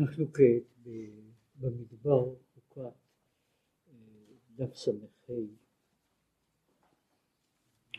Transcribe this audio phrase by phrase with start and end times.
[0.00, 0.88] אנחנו כעת
[1.54, 2.80] במדבר חוקת
[4.56, 4.90] דף ס"ה.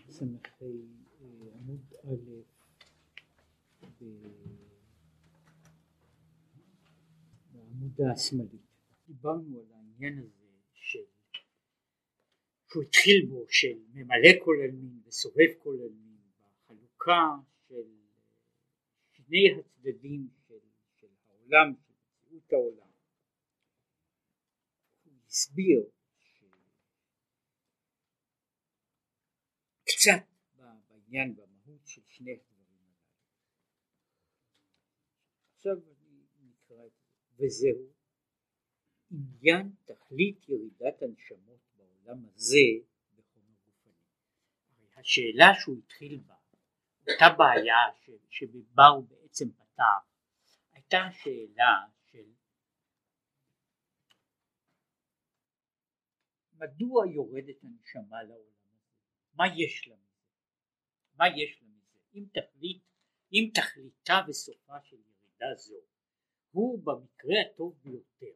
[0.09, 0.25] ס"ה
[1.55, 2.17] עמוד א'
[7.51, 8.61] בעמודה השמאלית
[9.07, 10.99] דיברנו על העניין הזה של
[12.69, 17.35] שהוא התחיל בו של ממלא כל עלמין וסובב כל עלמין בחלוקה
[17.67, 17.87] של
[19.11, 20.59] שני הצדדים של,
[20.95, 21.73] של העולם
[22.49, 22.91] מציאות העולם.
[25.03, 25.89] הוא הסביר
[29.83, 30.25] קצת
[30.89, 32.95] בעניין במהות של שני הדברים הללו.
[35.55, 37.93] עכשיו אני נקרא את זה, וזהו
[39.11, 42.57] עניין תכלית ירידת הנשמות בעולם הזה
[43.15, 43.93] בחומר גופני.
[44.97, 46.35] השאלה שהוא התחיל בה,
[46.99, 49.83] אותה בעיה שבה הוא בעצם פתח,
[50.71, 51.98] הייתה שאלה
[56.59, 58.87] מדוע יורדת הנשמה לעולם הזה?
[59.33, 60.25] מה יש לה מזה?
[61.13, 61.99] מה יש לה מזה?
[62.15, 62.81] אם תכלית,
[63.33, 65.75] אם תכליתה וסופה של ירידה זו
[66.51, 68.35] הוא במקרה הטוב ביותר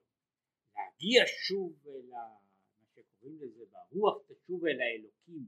[0.75, 2.37] להגיע שוב אל ה...
[2.79, 5.47] מה שקוראים לזה והרוח תשוב אל האלוקים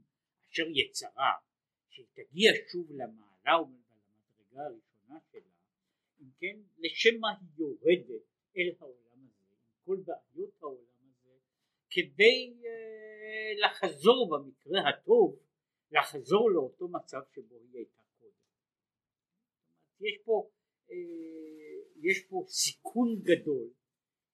[0.50, 1.32] אשר יצרה
[1.88, 5.50] שהיא תגיע שוב למעלה ולמדרגה הראשונה שלה
[6.20, 8.22] אם כן לשם מה היא יורדת
[8.56, 10.95] אל העולם הזה עם כל בעיות העולם
[11.96, 15.38] כדי אה, לחזור במקרה הטוב
[15.90, 18.32] לחזור לאותו מצב שבו היא הייתה קודם.
[20.00, 20.50] יש פה,
[20.90, 20.96] אה,
[21.96, 23.70] יש פה סיכון גדול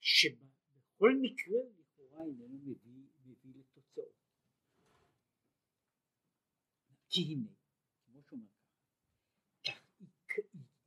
[0.00, 4.12] שבכל מקרה לכאורה איננו מביא, מביא לתוצאות.
[7.08, 7.48] כי הנה,
[8.04, 8.46] כמו שאומר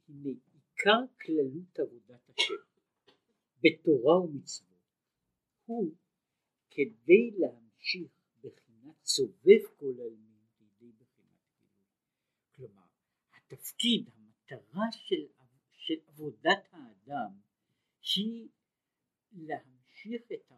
[0.09, 2.53] הנה עיקר כללות עבודת השם
[3.61, 4.69] בתורה ומצוות
[5.65, 5.95] הוא
[6.75, 8.11] כדי להמשיך
[8.43, 11.85] בחינת סובב כל העלמין לידי בחינת גילוי.
[12.55, 12.85] כלומר,
[13.35, 15.25] התפקיד, המטרה של,
[15.71, 17.31] של עבודת האדם
[18.15, 18.47] היא
[19.31, 20.55] להמשיך את ה...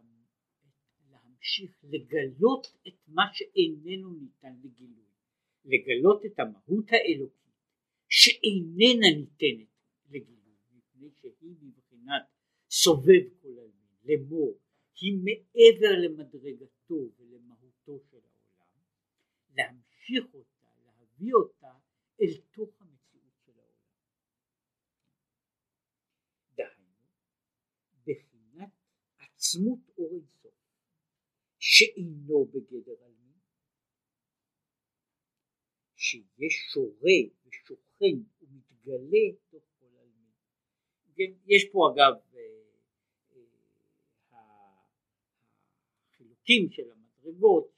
[1.10, 5.04] להמשיך לגלות את מה שאיננו ניתן לגילוי,
[5.64, 7.38] לגלות את המהות האלוקית
[8.08, 9.68] שאיננה ניתנת
[10.08, 12.22] לגילוי, מפני שהיא מבחינת
[12.70, 14.58] סובב כל העלמין, לאמור
[15.00, 18.82] היא מעבר למדרגתו ולמהותו של העולם,
[19.50, 21.72] להמשיך אותה, להביא אותה
[22.20, 23.92] אל תוך המציאות של העולם.
[26.54, 27.06] דהיינו,
[28.06, 28.70] בחינת
[29.18, 30.54] עצמות אור אינסוף,
[31.58, 33.38] שאינו בגדר עלמין,
[35.96, 40.32] שיש שורה ושוכן ומתגלה תוך כל עלמין.
[41.16, 42.12] כן, יש פה אגב
[46.48, 47.72] החלקים של המדרגות,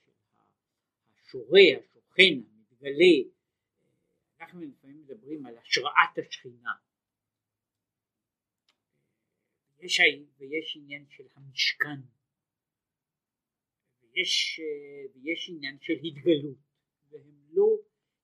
[1.19, 3.31] השורה, השוכן, המתגלה,
[4.41, 6.72] אנחנו לפעמים מדברים על השראת השכינה.
[9.81, 10.00] יש,
[10.38, 12.00] ויש עניין של המשכן,
[14.03, 14.60] ויש,
[15.14, 16.58] ויש עניין של התגלות,
[17.10, 17.66] והם לא,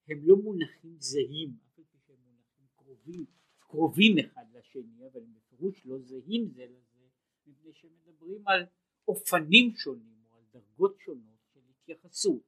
[0.08, 3.24] הם לא מונחים זהים, פי שהם מונחים קרובים,
[3.58, 7.06] קרובים אחד לשני, אבל הם בפירוש לא זהים זה לזה,
[7.46, 8.66] מפני שמדברים על
[9.08, 10.15] אופנים שונים.
[10.56, 12.42] דרגות שונות של התייחסות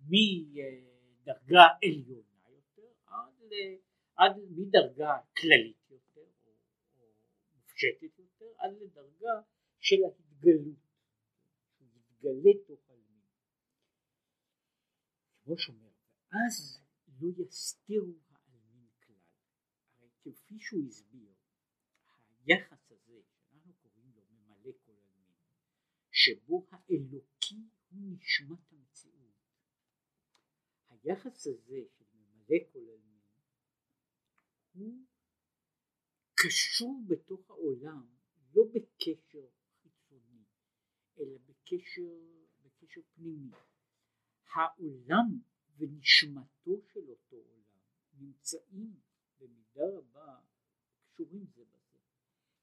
[0.00, 3.52] מדרגה עליונה יותר עד,
[4.16, 6.52] עד מדרגה כללית יותר או,
[7.54, 9.40] מופשטת יותר עד לדרגה
[9.78, 10.78] של ההתגלות,
[11.80, 13.22] מתגלה תוך עלמין.
[15.44, 15.90] כמו שאומר,
[16.32, 16.80] ואז
[17.20, 19.14] לא יסתירו העלמין כלל.
[19.98, 21.32] הרי כפי שהוא הסביר,
[22.46, 25.36] היחס הזה שאנחנו קוראים לו ממלא כל עלמין,
[26.10, 27.31] שבו האלוקות
[27.92, 29.32] הוא נשמת המציאות.
[30.88, 33.20] היחס הזה של ממלא כל עלמין
[34.72, 35.04] הוא
[36.34, 38.06] קשור בתוך העולם
[38.54, 39.46] לא בקשר
[39.82, 40.44] חיצוני
[41.18, 42.18] אלא בקשר,
[42.62, 43.50] בקשר פנימי.
[44.54, 45.40] העולם
[45.76, 47.62] ונשמתו של אותו עולם
[48.18, 49.00] נמצאים
[49.38, 50.40] במידה רבה
[51.04, 51.98] קשורים זה בזה.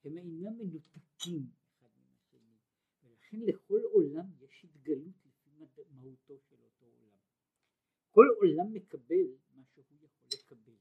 [0.03, 1.50] הם אינם מנותקים
[3.30, 5.25] לכן לכל עולם יש התגלות
[5.91, 7.17] מהותו של אותו עולם.
[8.11, 10.77] כל עולם מקבל מה שהוא יכול לקבל,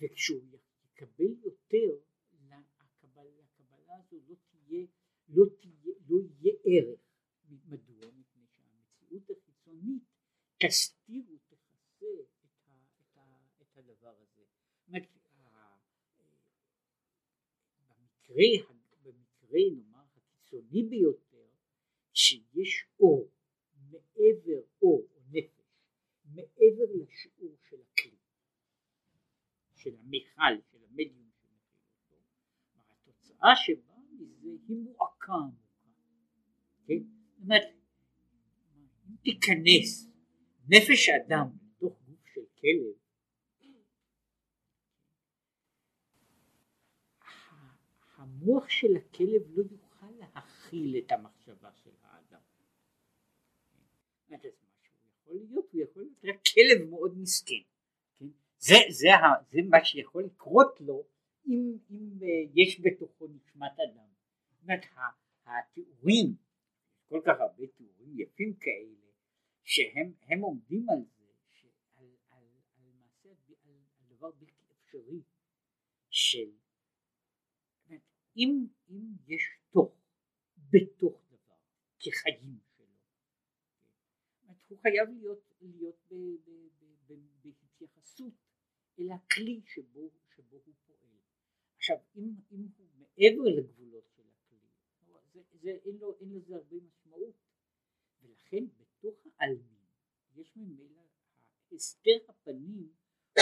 [0.00, 2.00] וכשהוא יקבל יותר,
[2.32, 4.86] לקבלה, לקבלה הזו לא תהיה,
[5.28, 7.00] לא תהיה, לא יהיה ערך.
[7.48, 8.10] מדוע?
[8.10, 10.02] מפני שהמציאות החיצונית
[10.58, 12.46] תסתיר ותכסה את,
[13.00, 14.44] את, את הדבר הזה.
[17.88, 18.44] במקרה,
[19.04, 21.48] המקרה נאמר הקיצוני ביותר
[22.12, 23.29] שיש אור
[24.20, 25.60] מעבר או נפש
[26.24, 28.16] מעבר לשיעור של הכלי
[29.76, 31.58] של המיכל של המדיום שמכיל
[32.06, 35.90] אותו התוצאה שבאה מזה היא מועקה עמוקה
[36.86, 37.02] כן?
[37.04, 37.62] זאת אומרת
[39.08, 40.10] אם תיכנס
[40.68, 43.00] נפש אדם לתוך גוף של כלב
[48.20, 51.89] המוח של הכלב לא יוכל להכיל את המחשבה של האדם.
[54.34, 57.62] אז משהו יכול להיות, הוא יכול להיות רק כלב מאוד מסכן.
[58.18, 58.26] כן?
[58.58, 59.08] זה, זה,
[59.50, 61.06] זה מה שיכול לקרות לו
[61.46, 64.08] אם, אם אה, יש בתוכו נשמת אדם.
[64.50, 64.84] זאת אומרת,
[65.46, 66.34] התיאורים,
[67.08, 69.10] כל כך הרבה תיאורים יפים כאלה,
[69.64, 71.24] שהם עומדים על זה,
[71.96, 72.06] על,
[72.98, 73.28] מעשה,
[73.64, 73.74] על,
[74.08, 75.20] דבר בלתי אפשרי
[76.10, 76.50] של
[78.36, 79.92] אם, אם יש תוך
[80.70, 81.54] בתוך דבר
[82.00, 82.58] כחיים
[84.70, 86.12] הוא חייב להיות, להיות
[87.42, 88.32] בהתייחסות
[88.98, 91.18] אל הכלי שבו, שבו הוא פועל.
[91.76, 94.58] עכשיו אם, אם הוא מעבר לגבולות של הכלי,
[95.32, 97.34] זה, זה, אין, לו, לזה הרבה משמעות,
[98.22, 99.84] ולכן בתוך העלמין
[100.34, 101.00] יש ממילא
[101.72, 102.92] הסתר הפנים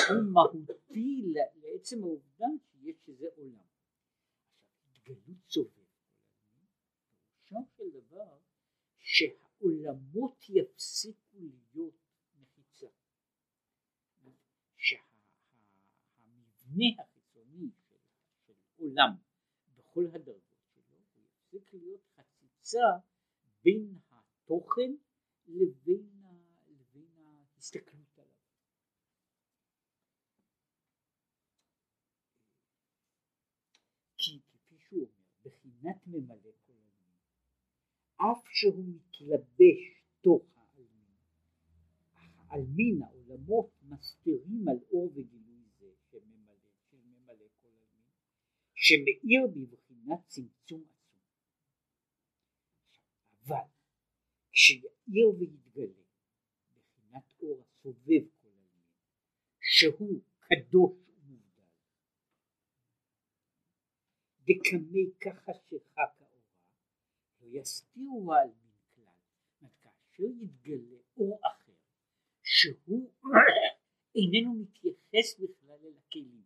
[0.08, 3.69] הוא מהותי לעצם העובדה שיש שזה עולם.
[5.04, 5.88] גלות סובב
[7.48, 8.38] פירושו של דבר
[9.58, 11.38] שהעולמות יפסיקו
[11.75, 11.94] להיות
[12.40, 12.87] מחיצה.
[14.76, 15.64] שהמבנה
[16.99, 19.16] החיצוני של, עולם
[19.76, 20.43] בכל הדרגות
[20.75, 22.87] שלו הוא יפסיק להיות חציצה
[23.64, 24.93] בין התוכן
[25.46, 26.22] לבין,
[26.69, 28.08] לבין ההסתכלות
[35.44, 36.77] בחינת ממלא כל
[38.20, 41.17] אף שהוא מתלבש תוך העלמין,
[42.49, 48.06] העלמין, העולמות, מסתירים על אור וגילוי זה שממלא, של ממלא כל עלמין,
[48.75, 51.23] שמאיר בבחינת צמצום עצום.
[53.47, 53.69] אבל
[54.53, 56.05] כשיאיר ויתגלה
[56.71, 58.85] בחינת אור הסובב כל עלמין,
[59.61, 61.09] שהוא קדוש
[64.49, 66.18] דקמי כחשיכה כאורה,
[67.49, 69.69] לא יסתירו על מן כלל.
[69.81, 71.73] כאשר יתגלה אור אחר,
[72.43, 73.11] שהוא
[74.15, 76.45] איננו מתייחס בכלל אל הכלים,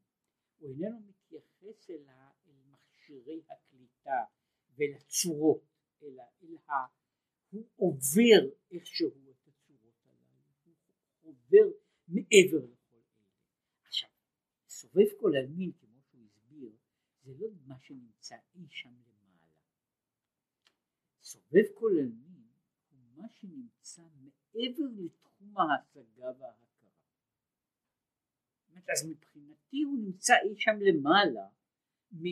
[0.58, 2.06] הוא איננו מתייחס אל,
[2.70, 4.24] מכשירי הקליטה
[4.74, 5.64] ולצורות,
[6.02, 6.72] אלא אל ה...
[7.50, 10.72] הוא עובר איכשהו את הצורות הללו,
[11.20, 11.78] הוא עובר
[12.08, 13.26] מעבר לכל אלה.
[13.84, 14.10] עכשיו,
[14.68, 15.72] סובב כל עלמין
[17.24, 19.11] זה לא מה שנמצא אי שם.
[21.32, 22.42] סובב עלמין
[22.90, 24.02] הוא מה שנמצא
[24.54, 26.90] מעבר לתחום ההשגה וההכרה.
[28.92, 31.48] אז מבחינתי הוא נמצא אי שם למעלה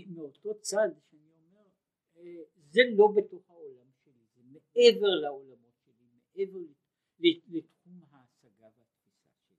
[0.06, 1.68] מאותו צד שאני אומר
[2.16, 6.58] אה, זה לא בתוך העולם שלי, זה מעבר לעולמות שלי, מעבר
[7.48, 9.56] לתחום ההשגה והתפיסה שלי.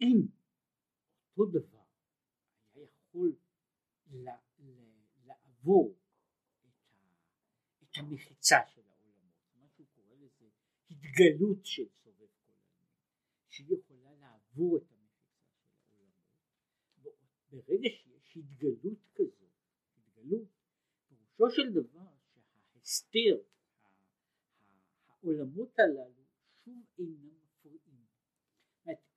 [0.00, 0.26] אם
[1.36, 1.84] אותו דבר
[2.74, 3.36] היה יכול
[5.26, 5.94] לעבור
[7.98, 10.46] המחיצה של העולמות, מה שהוא קורא לזה
[10.90, 12.52] התגלות של סובב כל
[13.48, 15.46] שהיא יכולה לעבור את המחיצה
[15.82, 16.24] של העולמות,
[17.50, 19.46] ברגע שיש התגלות כזו,
[19.96, 20.48] התגלות,
[21.08, 23.42] פירושו של דבר שההסתר,
[25.08, 26.24] העולמות הללו
[26.64, 28.06] שוב אינם מפריעים.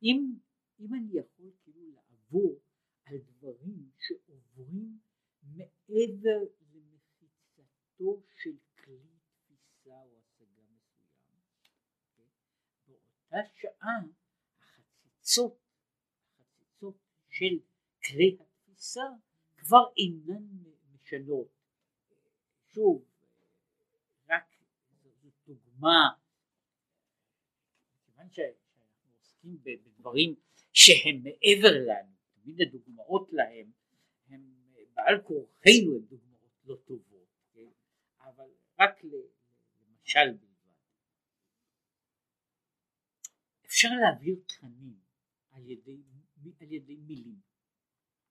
[0.03, 0.35] אם,
[0.79, 2.59] אם אני יכול כאילו לעבור
[3.05, 4.99] על דברים שעוברים
[5.43, 6.39] מעבר
[6.73, 11.09] למחיצתו של כלי תפיסה או השגה מסוים.
[13.31, 13.99] באותה שעה
[14.61, 15.57] החציצות,
[16.39, 16.97] החציצות
[17.29, 17.59] של
[18.03, 19.03] כלי התפיסה
[19.57, 20.47] כבר אינן
[20.93, 21.47] משנות.
[22.65, 23.05] שוב,
[24.29, 24.55] רק
[25.47, 26.09] דוגמה,
[28.05, 30.35] כיוון שאנחנו עוסקים בדברים
[30.73, 33.71] שהם מעבר לנו תמיד הדוגמאות להם
[34.29, 34.53] הם
[34.93, 37.69] בעל כורחנו הן דוגמאות לא טובות, כן?
[38.19, 40.48] אבל רק למשל
[43.79, 44.99] אפשר להעביר תכנים
[45.51, 46.03] על ידי,
[46.59, 47.39] על ידי מילים.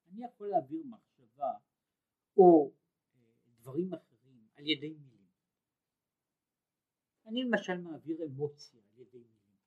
[0.07, 1.53] אני יכול להעביר מחשבה
[2.37, 2.73] או
[3.15, 3.21] אה,
[3.61, 5.29] דברים אחרים על ידי מילים.
[7.27, 9.59] אני למשל מעביר אמוציה על ידי מילים.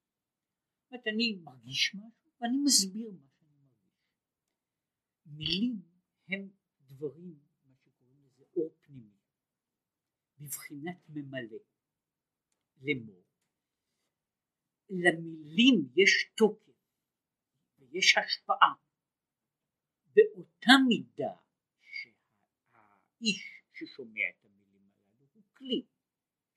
[0.81, 3.47] זאת אומרת אני מרגיש משהו ואני מסביר משהו.
[5.25, 5.81] מילים
[6.27, 6.50] הם
[6.81, 9.17] דברים, מה שקוראים לזה אור פנימי.
[10.39, 11.57] בבחינת ממלא
[12.81, 13.21] לאמור
[14.91, 16.71] למילים יש תוקף
[17.79, 18.74] ויש השפעה.
[20.15, 21.33] באותה מידה
[21.81, 25.86] שהאיש ששומע את המילים הללו הוא כלי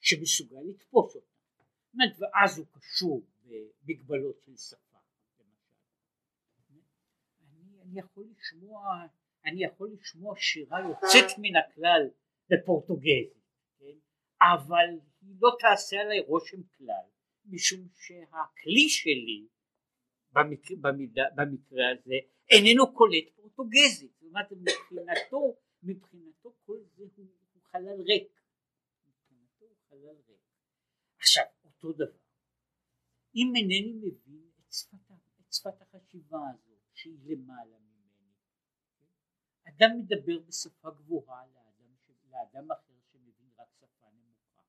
[0.00, 1.28] שמסוגל לתפוס אותם
[2.18, 4.98] ואז הוא קשור במגבלות של שפה
[6.58, 6.80] אני,
[7.82, 9.06] אני יכול לשמוע
[9.44, 12.10] אני יכול לשמוע שירה יוצאת מן הכלל
[12.50, 13.44] בפורטוגזית
[13.78, 13.96] כן?
[14.40, 17.04] אבל היא לא תעשה עליי רושם כלל
[17.44, 19.48] משום שהכלי שלי
[20.32, 22.14] במקרה, במידה, במקרה הזה
[22.50, 24.12] איננו קולט פורטוגזית.
[24.12, 27.26] זאת אומרת מבחינתו מבחינתו כל זה הוא,
[27.62, 28.40] חלל ריק.
[29.06, 30.40] מבחינתו הוא חלל ריק.
[31.18, 32.18] עכשיו אותו דבר.
[33.34, 35.10] אם אינני מבין את שפת,
[35.40, 38.32] את שפת החשיבה הזאת שהיא למעלה ממני
[39.64, 41.94] אדם מדבר בשפה גבוהה לאדם,
[42.30, 44.62] לאדם אחר שמבין רק שפה נמוכה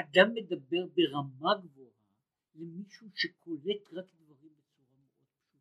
[0.00, 1.90] אדם מדבר ברמה גבוהה
[2.54, 5.58] למישהו שקולט רק דברים בצורה מאוד פשוטה.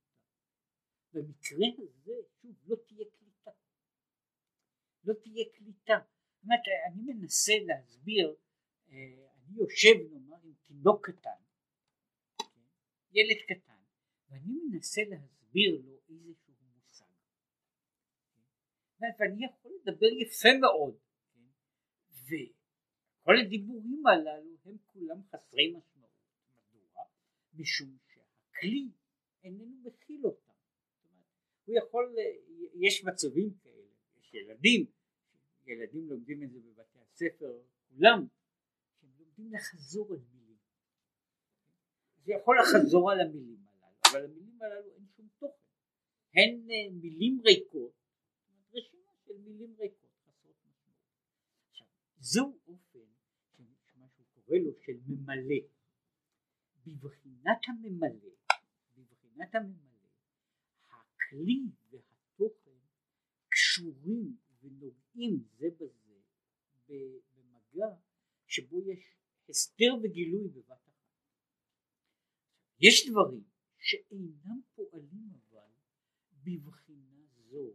[1.13, 3.51] במקרה הזה שוב לא תהיה קליטה.
[5.03, 5.99] לא תהיה קליטה.
[6.33, 8.35] זאת אומרת אני מנסה להסביר
[8.89, 11.41] אה, אני יושב נאמר עם תינוק קטן
[13.11, 13.81] ילד קטן
[14.29, 17.05] ואני מנסה להסביר לו איזשהו מושג.
[18.99, 20.97] ואני יכול לדבר יפה מאוד
[23.27, 26.11] וכל הדיבורים הללו הם כולם חסרי משמעות
[26.73, 27.03] מדוע?
[27.53, 28.89] משום שהכלי
[29.43, 30.53] איננו מכיל אותם
[31.65, 32.15] הוא יכול
[32.73, 34.85] יש מצבים כאלה יש ילדים
[35.65, 38.27] ילדים לומדים את זה בבתי הספר כולם
[38.99, 40.57] שהם לומדים לחזור על מילים
[42.25, 45.53] זה יכול לחזור על המילים הללו, אבל המילים הללו אין שום תוכן,
[46.33, 47.91] הן אה, מילים ריקות,
[48.73, 50.97] רשימה של מילים ריקות חסרות משמעות.
[51.69, 51.87] עכשיו,
[52.19, 52.57] זהו
[54.47, 55.61] קורא לו של ממלא.
[56.85, 58.29] בבחינת הממלא,
[58.97, 60.09] בבחינת הממלא,
[60.89, 62.77] הכלי והתוכן
[63.49, 66.19] קשורים ונוגעים זה בזה
[67.35, 67.95] במגע
[68.47, 69.15] שבו יש
[69.49, 70.87] הסתר וגילוי בבת
[72.79, 73.43] יש דברים
[73.77, 75.69] שאינם פועלים אבל
[76.43, 77.73] בבחינה זו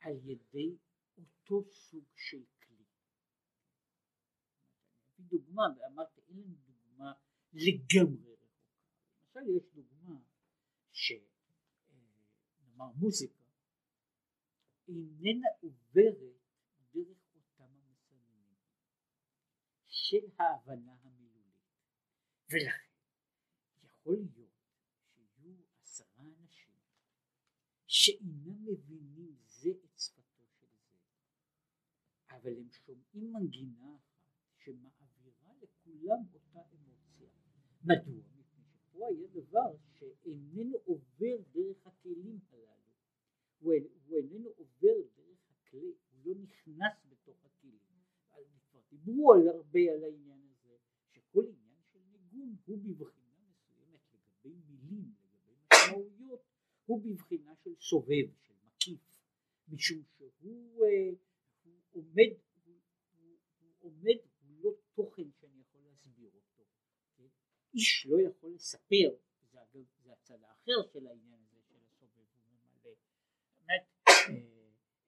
[0.00, 0.76] על ידי
[1.16, 2.42] אותו סוג של
[5.30, 7.12] דוגמה ואמרתי אין לנו דוגמה
[7.52, 8.76] לגמרי רחוקה.
[9.22, 10.20] למשל יש דוגמה
[10.92, 13.44] שנאמר מוזיקה
[14.88, 16.40] איננה עוברת
[16.94, 18.54] דרך אותם המסננים
[19.86, 21.30] של ההבנה המילולית
[22.50, 22.90] ולכן
[23.82, 24.50] יכול להיות
[25.14, 26.72] שיהיו עשרה אנשים
[27.86, 30.66] שאינם מבינים זה את שפתו של זה,
[32.30, 34.24] אבל הם שומעים מנגינה אחת
[34.56, 34.99] שמעבירה
[36.00, 37.28] לכולם אותה אמוציה.
[37.84, 38.24] מדוע?
[38.38, 42.94] מפני שפה היה דבר שאיננו עובר דרך הכלים הללו,
[43.58, 43.72] הוא,
[44.12, 47.80] איננו עובר דרך הכלי, הוא לא נכנס בתוך הכלים.
[48.70, 50.76] כבר דיברו על הרבה על העניין הזה,
[51.12, 53.56] שכל עניין של ניגון הוא בבחינת
[55.48, 56.40] המשמעויות
[56.86, 59.00] הוא בבחינה של סובב, של מקיף,
[59.68, 61.10] משום שהוא אה,
[61.92, 62.32] עומד,
[63.80, 66.64] עומד, הוא לא תוכן שאני יכול להסביר אותו,
[67.16, 67.28] כן?
[67.74, 69.10] איש לא יכול לספר,
[69.52, 72.96] זה אגב, זה הצד האחר של העניין הזה של הסובב וממלא,
[73.56, 74.34] באמת אה,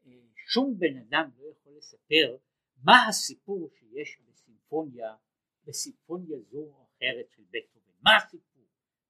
[0.07, 2.37] אה, שום בן אדם לא יכול לספר
[2.83, 5.15] מה הסיפור שיש בסימפוניה,
[5.65, 8.65] בסימפוניה זו או אחרת של בטהובן, מה הסיפור,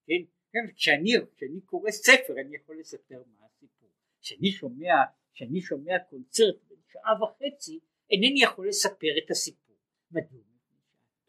[0.06, 0.22] כן?
[0.52, 3.88] כן, כשאני, כשאני קורא ספר אני יכול לספר מה הסיפור.
[4.20, 4.94] כשאני שומע,
[5.34, 7.80] כשאני שומע קונצרט בן שעה וחצי
[8.10, 9.76] אינני יכול לספר את הסיפור.
[10.10, 10.52] מדוע?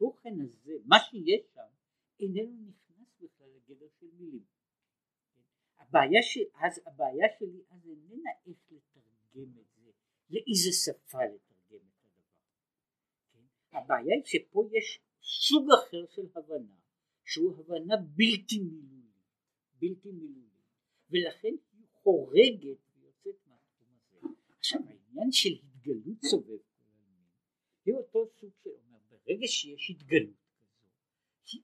[0.03, 1.61] התוכן הזה, מה שיש שם,
[2.23, 4.43] איננו נכנס בכלל לגדר של מילים.
[5.77, 6.37] הבעיה, ש...
[6.65, 9.91] אז, הבעיה שלי אז איננה איך לתרגם את זה,
[10.29, 12.23] לאיזה שפה לתרגם את הדבר.
[13.33, 13.77] כן?
[13.77, 16.75] הבעיה היא שפה יש סוג אחר של הבנה,
[17.25, 19.03] שהוא הבנה בלתי מילולית.
[19.79, 20.53] בלתי מילולית
[21.09, 24.17] ולכן היא חורגת ויוצאת מהתחום הזה.
[24.57, 26.59] עכשיו העניין של התגלות סובב
[27.85, 30.79] היא אותו סוג שאומר ברגע שיש התגלות כזו
[31.51, 31.61] היא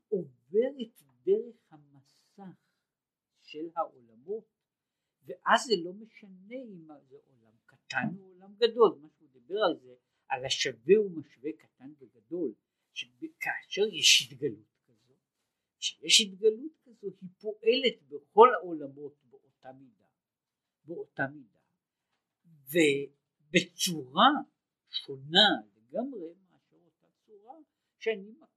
[0.50, 2.44] עוברת דרך המסך
[3.41, 4.44] של העולמות
[5.25, 9.00] ואז זה לא משנה אם זה עולם קטן או עולם גדול.
[9.01, 9.96] מה שהוא דיבר על זה
[10.27, 12.53] על השווה ומשווה קטן וגדול
[12.94, 14.70] שכאשר יש התגלות
[15.79, 20.06] כשיש התגלות כזו היא פועלת בכל העולמות באותה מידה,
[20.84, 21.60] באותה מידה,
[23.51, 24.29] ובצורה
[24.89, 26.77] שונה לגמרי מאשר
[28.00, 28.49] שאני אותה בתוך,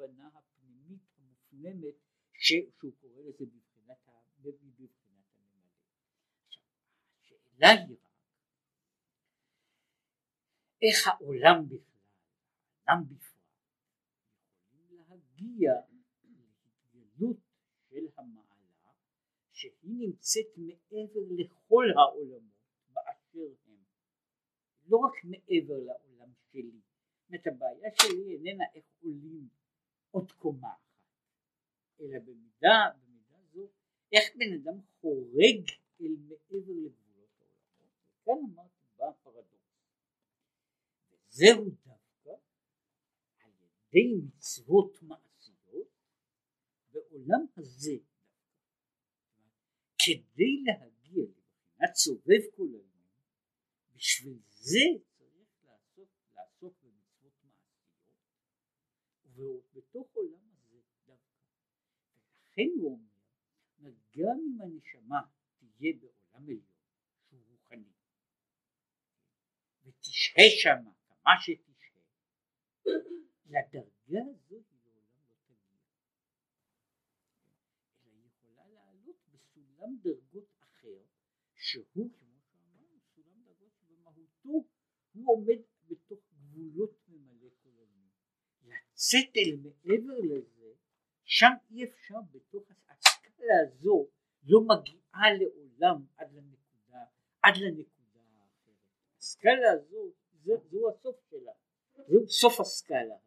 [0.00, 1.94] ההבנה הפנימית המופנמת
[2.32, 3.98] ש, שהוא קורא לזה בבחינת,
[4.42, 5.70] בבחינת הממלא.
[7.20, 8.06] השאלה היא רק
[10.82, 12.00] איך העולם בכלל,
[12.86, 13.36] העולם בפרט,
[14.72, 15.72] יכולים להגיע
[16.24, 17.36] להתגלות
[17.90, 18.92] של המעלה
[19.52, 22.52] שהיא נמצאת מעבר לכל העולמות
[22.92, 23.76] באשר הם,
[24.86, 26.80] לא רק מעבר לעולם שלי,
[27.28, 29.48] זאת הבעיה שלי איננה איך עולים
[30.16, 33.68] עוד קומה אחת, אלא במידה, במידה זו,
[34.12, 35.70] איך בן אדם חורג
[36.00, 39.76] אל מעבר לגבולות העולמות, וכאן אמרתי בא הפרדוקס,
[41.10, 42.30] וזהו דווקא
[43.38, 45.88] על ידי מצוות מעשיות
[46.92, 47.96] בעולם הזה
[49.98, 53.10] כדי להגיע לבחינת סובב כל עלמין,
[53.94, 54.86] בשביל זה
[55.18, 58.16] צריך לעסוק, לעסוק במצוות מעשיות,
[59.36, 61.42] ובתוך עולם הזה דווקא.
[62.16, 63.00] ולכן הוא
[63.78, 65.20] אומר, גם אם הנשמה
[65.58, 66.64] תהיה בעולם עליון,
[67.28, 67.92] שהוא רוחני,
[69.84, 72.02] ותשהה שמה כמה שתשהה,
[73.46, 75.80] לדרגה הזו היא לעולם לא תגיע.
[78.04, 81.02] אלא היא יכולה לעלות בסולם דרגות אחר,
[81.54, 84.68] שהוא כמו שאמרנו, סולם דרגות שבמהותו
[85.12, 88.06] הוא עומד בתוך גבולות ממלא כל עולמי.
[89.36, 90.72] אל מעבר לזה,
[91.24, 94.06] שם אי אפשר בתוך הסקאלה הזו
[94.44, 97.04] לא מגיעה לעולם עד לנקודה,
[97.42, 98.74] עד לנקודה האחרת.
[99.18, 100.12] הסקאלה הזו,
[100.44, 101.52] זה, זו הסוף שלה,
[102.08, 103.26] זהו סוף הסקאלה הזאת.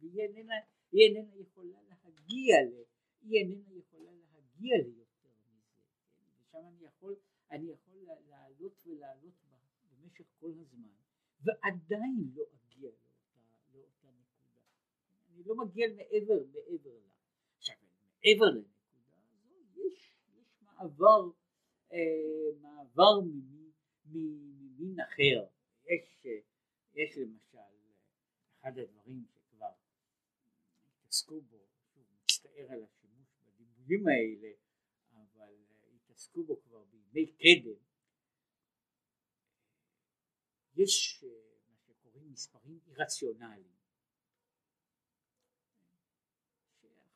[0.00, 0.54] והיא איננה,
[0.92, 2.72] היא איננה יכולה להגיע ל...
[3.22, 5.80] היא איננה יכולה להגיע ליותר מזה.
[6.40, 7.16] ושם אני יכול,
[7.50, 7.96] אני יכול
[8.28, 9.34] לעלות ולעלות
[9.90, 10.88] במשך כל הזמן,
[11.40, 13.08] ועדיין לא אגיע לאותה,
[13.74, 14.60] לאותה נקודה.
[15.34, 17.10] אני לא מגיע מעבר, מעבר לה.
[17.56, 17.76] עכשיו,
[18.24, 21.30] מעבר לנקודה הזו יש, יש מעבר,
[21.92, 23.20] אה, מעבר
[24.06, 25.46] ממין אחר.
[25.86, 26.26] יש,
[26.94, 27.58] יש למשל
[28.60, 29.72] אחד הדברים שכבר
[30.98, 34.52] התעסקו בו, שוב מצטער על השימוש בדיבורים האלה,
[35.12, 35.54] אבל
[35.94, 37.84] התעסקו בו כבר בימי קדם,
[40.76, 41.24] יש
[41.68, 43.73] מה שקוראים מספרים אירציונליים,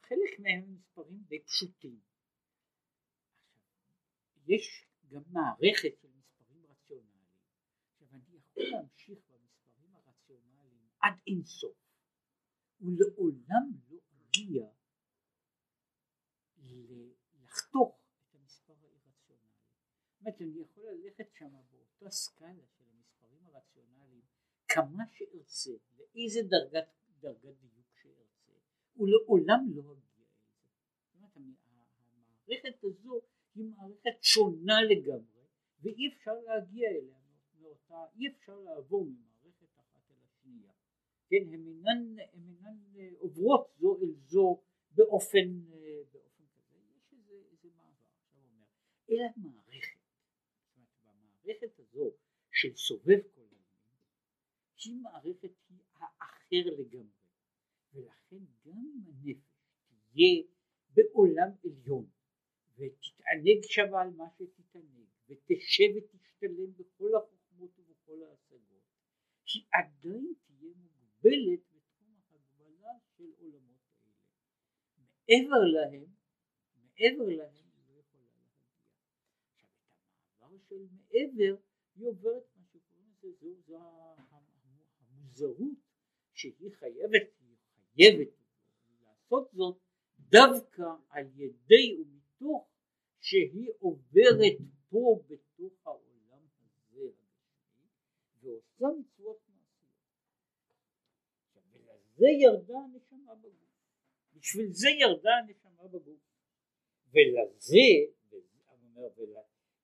[0.08, 2.00] חלק מהם הם מספרים די פשוטים.
[4.46, 7.26] יש גם מערכת של מספרים רציונליים.
[7.92, 11.76] עכשיו אני יכול להמשיך במספרים הרציונליים עד אינסוף,
[12.80, 14.66] ולעולם לא אגיע
[17.42, 19.52] לחתוך את המספר האירציונלי.
[20.08, 24.22] זאת אומרת אני יכול ללכת שם באותה סקאלה של המספרים הרציונליים
[24.68, 26.88] כמה שארצה, לאיזה דרגת,
[27.20, 27.77] דרגת דיוק
[28.98, 30.64] שארצה, ולעולם לא אגיע אל זה.
[31.04, 33.20] זאת אומרת המערכת הזו
[33.54, 35.38] היא מערכת שונה לגמרי
[35.82, 37.18] ואי אפשר להגיע אליה
[37.60, 40.72] מאותה, אי אפשר לעבור ממערכת אחת אל השנייה.
[41.28, 45.60] כן, הן אינן, הן אינן עוברות זו אל זו באופן,
[46.12, 48.64] באופן כזה, יש איזה, איזה מעבר, עכשיו אומר,
[49.10, 49.98] אלא מערכת,
[51.04, 52.12] במערכת הזו
[52.52, 53.62] של סובב כל העניין,
[54.84, 57.27] היא מערכת היא האחר לגמרי,
[57.92, 59.58] ולכן גם אם הנפש
[60.12, 60.42] תהיה
[60.94, 62.06] בעולם עליון
[62.74, 68.82] ותתענג שווה על מה שתתענג ותשב ותשתלם בכל החוכמות ובכל ההשגות
[69.54, 74.14] היא עדיין תהיה מוגבלת בתחום ההגבלה של עולמות האלה.
[75.28, 76.04] מעבר להם
[76.74, 78.64] מעבר להם היא לא יכולה להגיע.
[79.52, 79.92] עכשיו את
[80.40, 81.56] המעבר של מעבר
[81.94, 83.78] היא עוברת מה שקוראים לזה זו,
[84.98, 85.78] המוזרות
[86.32, 87.37] שהיא חייבת
[87.98, 88.28] חייבת
[89.02, 89.78] לעשות זאת
[90.18, 92.68] דווקא על ידי ומתוך
[93.20, 94.58] שהיא עוברת
[94.88, 97.04] פה בתוך העולם הזה
[98.42, 99.92] ועושה מצוות מעשיות.
[101.72, 103.68] ולזה ירדה הנשמה בגוף.
[104.34, 106.20] בשביל זה ירדה הנשמה בגוף.
[107.10, 107.88] ולזה,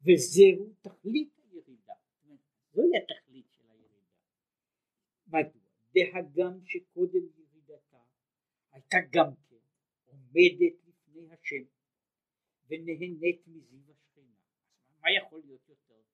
[0.03, 1.95] וזהו תכלית הירידה.
[2.73, 4.09] זוהי התכלית של הירידה.
[5.27, 5.65] מדוע?
[5.95, 7.44] דהגם שקודם
[8.95, 9.57] הייתה גם כן
[10.05, 11.65] עומדת לפני השם
[12.67, 14.37] ונהנית מזיו השכינה.
[15.01, 16.05] מה יכול להיות יותר טוב?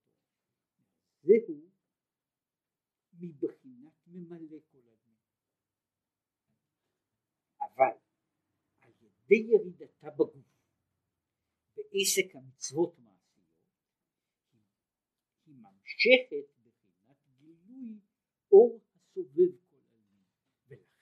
[1.22, 1.70] זהו
[3.12, 5.16] מבחינת ממלא כל הדברים.
[7.60, 7.96] אבל
[8.80, 10.50] על ידי ירידתה בגוף
[11.76, 13.46] בעסק המצוות מעשיות
[15.46, 17.98] היא ממשכת בחינת גילוי
[18.52, 19.76] אור הסובב כל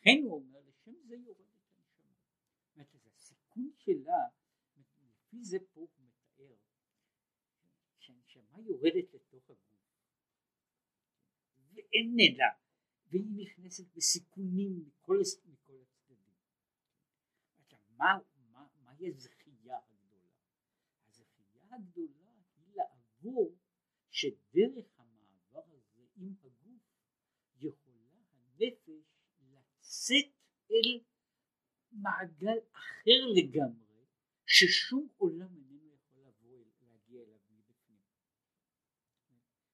[0.08, 2.12] לכן הוא אומר לשם זה יורדת הנשמה.
[2.74, 4.22] זאת אומרת, הסיכון שלה,
[4.76, 6.56] לפי זה פה הוא מתאר,
[7.98, 9.88] שהנשמה יורדת לתוך הגוף,
[11.72, 12.52] ואיננה,
[13.10, 16.34] והיא נכנסת בסיכונים מכל, מכל הצדדים.
[17.58, 18.18] עכשיו, מה,
[18.52, 20.32] מה, מהי הזכייה הגדולה?
[21.06, 23.56] הזכייה הגדולה היא לעבור
[24.10, 26.82] שדרך המעבר הזה עם הגוף
[27.60, 28.88] יכולה הנפש
[29.40, 30.32] לצאת
[30.70, 31.00] אל
[32.02, 34.04] מעגל אחר לגמרי
[34.46, 38.00] ששום עולם איננו יכול לבוא להגיע אליו מבפנים.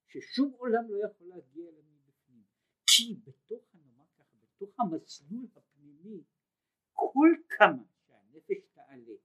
[0.06, 2.44] ששום עולם לא יכול להגיע אליו מבפנים.
[2.86, 6.22] כי בתוך, נאמר ככה, בתוך המסלול הפנימי
[6.92, 9.16] כל כמה שהנפש תעלה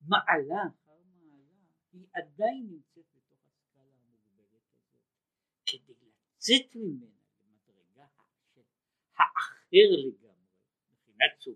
[0.00, 5.02] מעלה אחר מעלה היא עדיין נמצאת בתוך הסקאלה המוגבלת הזאת.
[5.66, 8.06] כדי לצאת ממנה למדרגה
[8.54, 8.60] של
[9.16, 10.48] האחר לגמרי,
[10.92, 11.54] מבחינת היא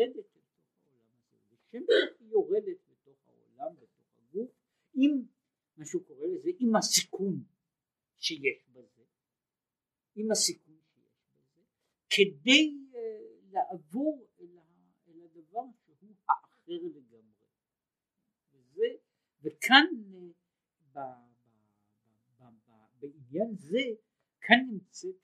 [0.00, 0.42] לרדת לתוך
[0.86, 1.56] העולם הזה.
[1.68, 1.84] ושם
[2.20, 4.50] היא יורדת לתוך העולם, בתוך הגוף,
[4.94, 5.22] עם
[5.76, 7.44] מה שהוא קורא לזה, עם הסיכון
[8.16, 9.02] שיש בזה,
[10.14, 11.62] עם הסיכון שיש בזה,
[12.10, 12.96] כדי uh,
[13.52, 14.58] לעבור אל,
[15.24, 17.46] הדבר שהוא האחר לגמרי.
[18.52, 18.86] וזה,
[19.42, 19.86] וכאן
[20.92, 20.98] ב,
[23.00, 23.78] בעניין זה,
[24.40, 25.14] כאן נמצאת,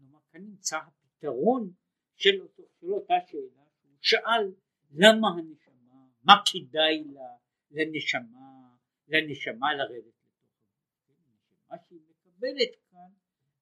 [0.00, 1.72] נאמר, כאן נמצא הפתרון
[2.14, 3.57] של, אותו, של אותה שאלה
[4.00, 4.54] שאל
[4.90, 7.36] למה הנשמה, מה כדאי לה,
[7.70, 8.74] לנשמה,
[9.08, 11.70] לנשמה לרדת לתוך הגוף.
[11.70, 13.10] מה שהיא מקבלת כאן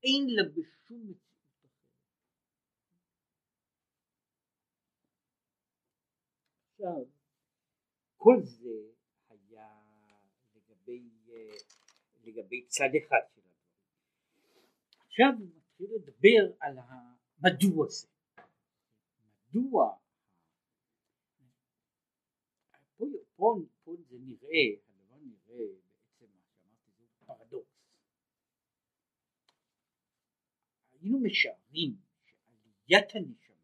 [0.04, 1.70] אין לה בשום מציאות אחרת.
[6.72, 7.04] עכשיו,
[8.16, 8.92] כל זה
[9.28, 9.68] היה
[10.54, 11.10] לגבי,
[12.24, 13.40] לגבי צד אחד של.
[15.06, 18.08] עכשיו הוא מתחיל לדבר על המדוע זה.
[19.48, 19.96] מדוע
[23.36, 27.76] פה, פה, זה נראה, הדבר נראה בעצם מה שאמרתי זה פרדוקס.
[30.92, 33.56] היינו משערים שעליית הנשמה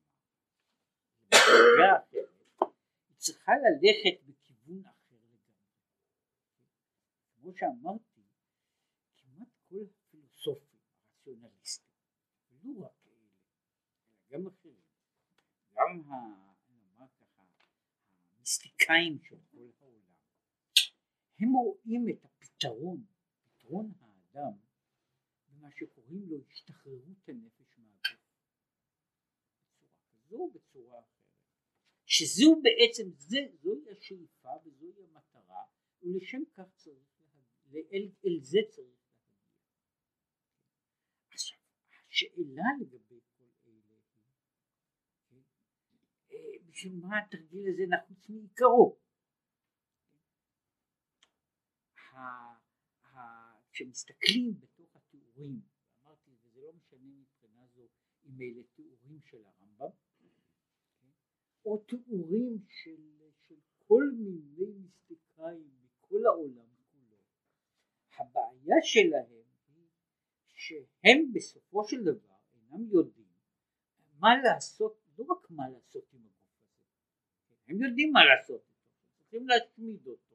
[3.08, 5.62] היא צריכה ללכת בכיוון אחר לגמרי.
[7.37, 8.22] כמו שאמרתי,
[9.16, 10.78] כמעט כל הפילוסופים
[11.26, 11.92] הרציונליסטים,
[12.62, 13.14] לא רק אלה,
[14.30, 14.80] אלא גם אחרים,
[15.74, 17.42] גם נאמר ככה,
[18.37, 19.41] המיסטיקאים של כל העולם,
[21.42, 23.05] הם רואים את הפתרון,
[23.42, 24.52] פתרון האדם
[25.48, 28.22] במה שקוראים לו השתחררות הנפש מהגוף.
[29.81, 31.22] בצורה כזו או בצורה אחרת.
[32.07, 35.64] שזו בעצם זה, זוהי השאיפה וזוהי המטרה
[36.02, 39.38] ולשם כך צריך להגיע, אל, אל זה צריך להגיע.
[41.33, 41.59] עכשיו
[42.09, 43.96] השאלה לגבי כל אלה
[45.31, 45.42] היא
[46.33, 49.02] אה, בשביל מה התרגיל הזה נחוץ מעיקרו
[53.72, 54.55] כשמסתכלים
[55.12, 55.61] תיאורים,
[56.05, 57.88] אמרתי וזה לא משנה מבחינה זו
[58.25, 60.27] אם אלה תיאורים של הרמב"ם, כן?
[61.64, 67.16] או תיאורים של, של כל מיני מיסטיקאים מכל העולם כולו,
[68.16, 69.31] הבעיה שלהם
[69.68, 69.88] היא
[70.55, 73.33] שהם בסופו של דבר אינם יודעים
[74.18, 76.87] מה לעשות, לא רק מה לעשות עם הגוף הזה?
[77.68, 80.32] הם יודעים מה לעשות איתו, צריכים להשמיד אותו?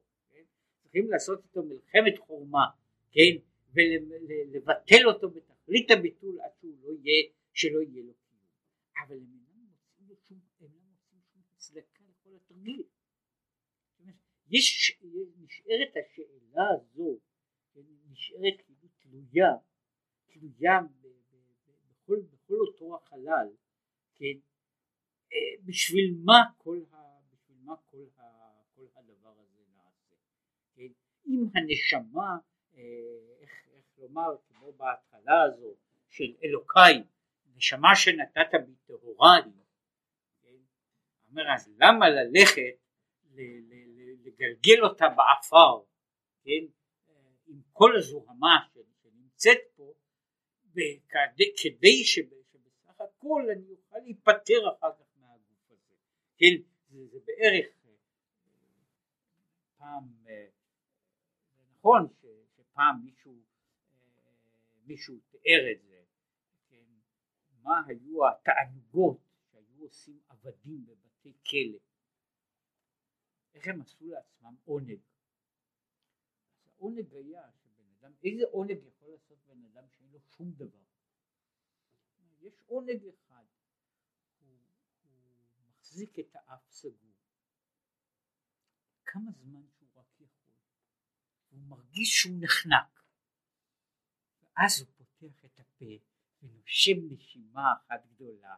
[0.87, 2.65] צריכים לעשות איתו מלחמת חורמה,
[3.11, 3.33] כן?
[3.73, 8.41] ולבטל אותו בתכלית הביטול עד שהוא לא יהיה, שלא יהיה לו קיום.
[9.05, 9.67] אבל הם אינם
[9.99, 12.83] מוצאים שום, לא מוצאים שום הצדקה לכל התרגיל.
[14.49, 14.97] יש,
[15.37, 17.19] נשארת השאלה הזו,
[18.09, 19.51] נשארת כאילו תלויה,
[20.27, 20.79] תלויה
[21.89, 23.47] בכל, בכל אותו החלל,
[24.15, 24.39] כן,
[25.33, 26.97] אה, בשביל מה כל, ה,
[27.31, 28.23] בשביל מה כל, ה,
[28.75, 30.15] כל הדבר הזה נעשה,
[30.75, 30.91] כן,
[31.27, 32.37] אם הנשמה
[32.77, 32.81] אה,
[33.95, 35.75] כלומר כמו בהתחלה הזו
[36.09, 37.03] של אלוקיי
[37.55, 39.51] נשמה שנתת בי טהורה לי
[40.41, 40.55] כן?
[41.29, 42.75] אומר אז למה ללכת
[44.25, 45.83] לגלגל אותה בעפר
[46.43, 46.65] כן?
[47.47, 48.57] עם כל הזוהמה
[49.01, 49.93] שנמצאת פה
[50.71, 55.95] וכדי, כדי שבסך הכל אני אוכל להיפטר אחר כך מהגוף הזה
[56.37, 56.55] כן
[56.89, 57.91] זה, בערך אה,
[59.77, 60.45] פעם אה,
[61.87, 62.07] נכון
[62.55, 63.43] שפעם מישהו
[64.85, 66.03] מישהו תיאר את זה,
[66.67, 66.85] כן,
[67.61, 69.19] מה היו התענוגות
[69.51, 71.79] שהיו עושים עבדים בבתי כלא,
[73.53, 74.99] איך הם עשו לעצמם עונג.
[76.65, 80.83] העונג היה שבן אדם, איזה עונג יכול לעשות בן אדם שאין לו שום דבר?
[82.39, 83.45] יש עונג אחד,
[84.39, 84.57] הוא,
[85.03, 87.13] הוא מחזיק את האף סגור.
[89.05, 89.76] כמה זמן.
[91.49, 93.03] הוא מרגיש שהוא נחנק.
[94.41, 95.85] ואז הוא פותח את הפה
[96.41, 98.55] ונושם נשימה אחת גדולה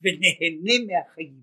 [0.00, 1.42] ונהנה מהחיים.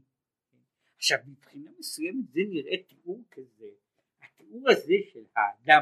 [0.96, 3.70] עכשיו מבחינה מסוימת זה נראה תיאור כזה,
[4.22, 5.82] התיאור הזה של האדם,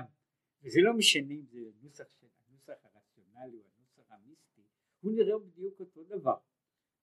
[0.62, 4.62] וזה לא משנה אם זה נוסח של הנוסח הרציונלי או הנוסח המיסטי,
[5.00, 6.38] הוא נראה בדיוק אותו דבר.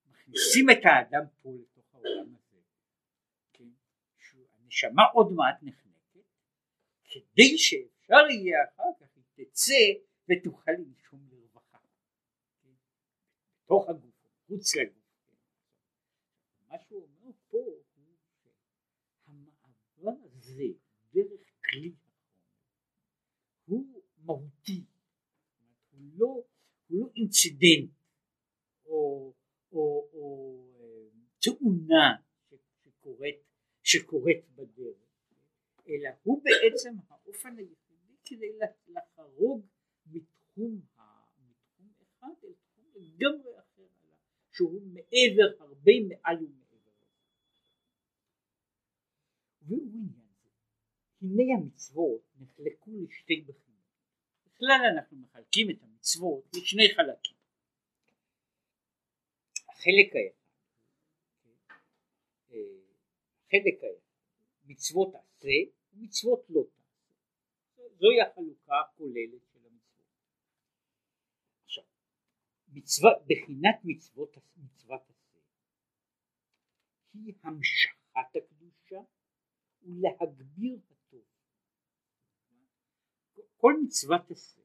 [0.06, 2.58] מכניסים את האדם פה לתוך העולם הזה,
[3.52, 3.68] כן?
[4.18, 6.26] שהנשמה עוד מעט נחנקת,
[7.04, 7.58] כדי
[8.04, 9.84] שאפשר יהיה אחר כך היא תצא
[10.28, 11.78] ותוכל לנשום לרווחה.
[13.64, 15.04] בתוך הגוף, חוץ לגוף.
[16.68, 17.82] מה שהוא אומר פה הוא
[19.24, 20.64] שהמעבר הזה
[21.12, 21.40] דרך
[21.70, 21.94] כלי
[23.64, 24.84] הוא מהותי,
[25.90, 26.42] הוא לא,
[26.90, 27.90] לא אינצידנט
[28.86, 29.32] או,
[29.72, 32.16] או, או תאונה
[33.82, 34.96] שקורית, בדרך,
[35.88, 37.83] אלא הוא בעצם האופן היחידי
[38.24, 38.58] כדי
[38.88, 39.66] לחרוג
[40.06, 40.80] מתחום,
[41.38, 43.82] מתחום אחד אל תחום לגמרי אחר,
[44.52, 46.64] שהוא מעבר, הרבה מעל ומעבר.
[49.62, 50.50] והוא עניין זה.
[51.22, 53.64] הנה המצוות נחלקו לשתי בחינות.
[54.46, 57.36] בכלל אנחנו מחלקים את המצוות לשני חלקים.
[59.68, 60.44] החלק האחד,
[62.50, 62.58] אה,
[63.46, 64.04] החלק האחד,
[64.64, 65.48] מצוות עשה
[65.94, 66.83] ומצוות לא תעשה.
[68.04, 70.06] זוהי החלוקה הכוללת של המצוות.
[71.64, 71.84] עכשיו,
[72.68, 75.38] מצווה, בחינת מצוות, מצוות עשה
[77.12, 79.00] היא המשכת הקדושה
[79.82, 81.24] ולהגביר הטוב.
[83.56, 84.62] כל מצוות עשה,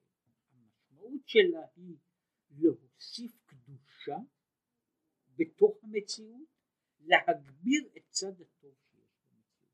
[0.51, 1.97] המשמעות שלה היא
[2.49, 4.17] להוסיף קדושה
[5.35, 6.49] בתוך המציאות,
[6.99, 9.73] להגביר את צד הטוב שיש במציאות.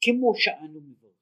[0.00, 1.17] כמו שאנו מברכים.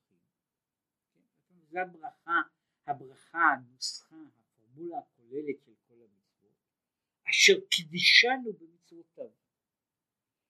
[1.77, 2.41] זו הברכה,
[2.87, 6.53] הברכה, הנוסחה, הפורמולה הכוללת של כל המצוות,
[7.31, 9.31] אשר קידישנו במצוותיו,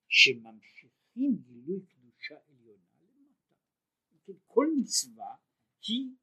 [0.08, 3.54] שממשיכים גילוי קדושה עליונה למטה.
[4.26, 5.36] כן, כל מצווה
[5.88, 6.14] היא,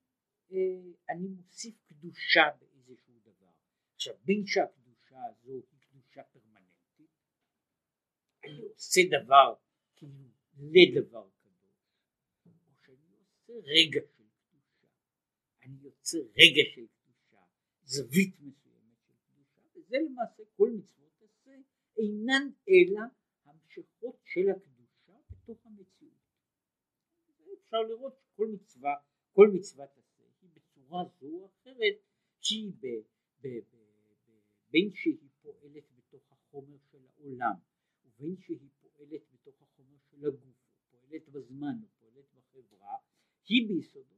[0.52, 3.52] אה, אני מוסיף קדושה באיזשהו דבר.
[3.96, 7.12] עכשיו בין שהקדושה הזו היא קדושה פרמננטית,
[8.44, 9.56] אני עושה דבר
[9.96, 11.88] כאילו לדבר קדוש,
[12.46, 12.52] או
[12.86, 14.00] שאני עושה רגע
[15.66, 17.42] אני יוצא רגע של קדושה,
[17.84, 21.56] זווית מסוימת של קדושה, וזה למעשה כל מצוות עשה
[21.98, 23.02] אינן אלא
[23.46, 24.84] המשכות של הקדושה.
[25.44, 26.14] בתוך המציאות.
[27.54, 28.96] אפשר לראות שכל מצווה,
[29.32, 31.96] כל מצוות עשה היא בצורה זו או אחרת
[32.40, 32.86] שהיא ב,
[33.42, 33.76] ב, ב,
[34.70, 37.56] בין שהיא פועלת בתוך החומר של העולם
[38.06, 40.56] ובין שהיא פועלת בתוך החומר של הגוף,
[40.92, 42.96] פועלת בזמן פועלת בחברה,
[43.48, 44.16] היא ביסודו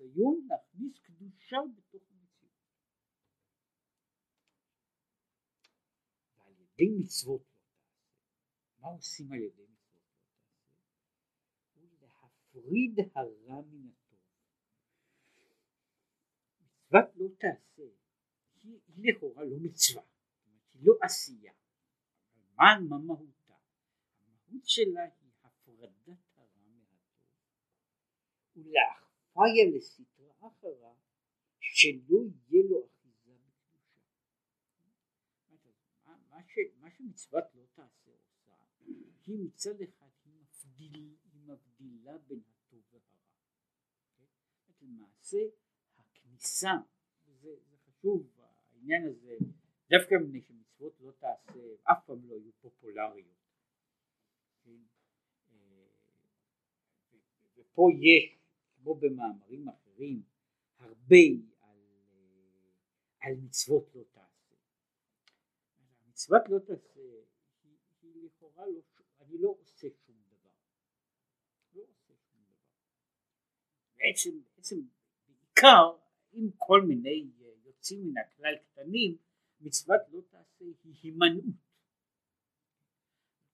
[0.00, 2.52] הניסיון להכניס קדושה בתוך המציאות.
[6.38, 7.60] ועל ידי מצוות לא תעשה,
[8.78, 9.66] מה עושים על ידי
[12.00, 14.18] להפריד הרע מן הטוב.
[16.60, 17.82] מצוות לא תעשה
[18.62, 20.02] היא, היא לכאורה לא מצווה,
[20.72, 21.52] היא לא עשייה,
[22.54, 23.54] מה, מה מהותה?
[24.20, 27.00] המהות שלה היא הפרדת הרע מהטוב
[29.40, 30.94] ולאחפיה לסטרה אחרה
[31.60, 33.32] שלא יהיה לו אחיזה
[35.48, 36.10] בקדושה.
[36.80, 38.52] מה, שמצוות לא תעשה עושה
[39.26, 40.08] היא מצד אחד
[40.78, 43.04] היא מבדילה בין הטוב והרע.
[44.82, 45.38] למעשה
[45.96, 46.70] הכניסה,
[47.40, 49.36] זה חשוב העניין הזה,
[49.90, 53.40] דווקא מפני שמצוות לא תעשה, אף פעם לא יהיו פופולריות.
[57.56, 58.39] ופה יש,
[58.82, 60.22] כמו במאמרים אחרים,
[60.78, 61.16] הרבה
[61.60, 61.78] על,
[62.12, 64.54] אה, על מצוות לא תעשה.
[66.08, 67.00] מצוות לא תעשה
[67.62, 68.80] היא, לכאורה לא,
[69.20, 70.20] אני לא עושה שום
[74.00, 74.76] בעצם, בעצם
[75.28, 75.96] בעיקר
[76.32, 77.30] עם כל מיני
[77.64, 79.16] יוצאים מן הכלל קטנים
[79.60, 81.54] מצוות לא תעשה היא הימנעות.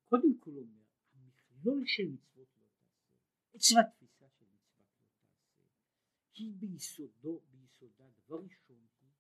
[0.09, 2.89] קודם כל אומר המכלול של מצוות לא תעשה
[3.55, 4.06] מצוות לא
[6.37, 9.13] היא ביסודו ביסודה דבר ראשון היא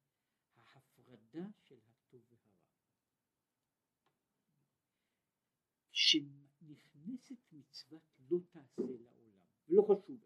[0.56, 2.56] ההפרדה של הטוב והרע
[5.92, 10.20] כשנכנסת מצוות לא תעשה לעולם ולא חשוב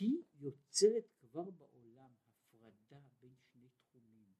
[0.00, 4.32] היא יוצרת כבר בעולם הפרדה בין שני תחומים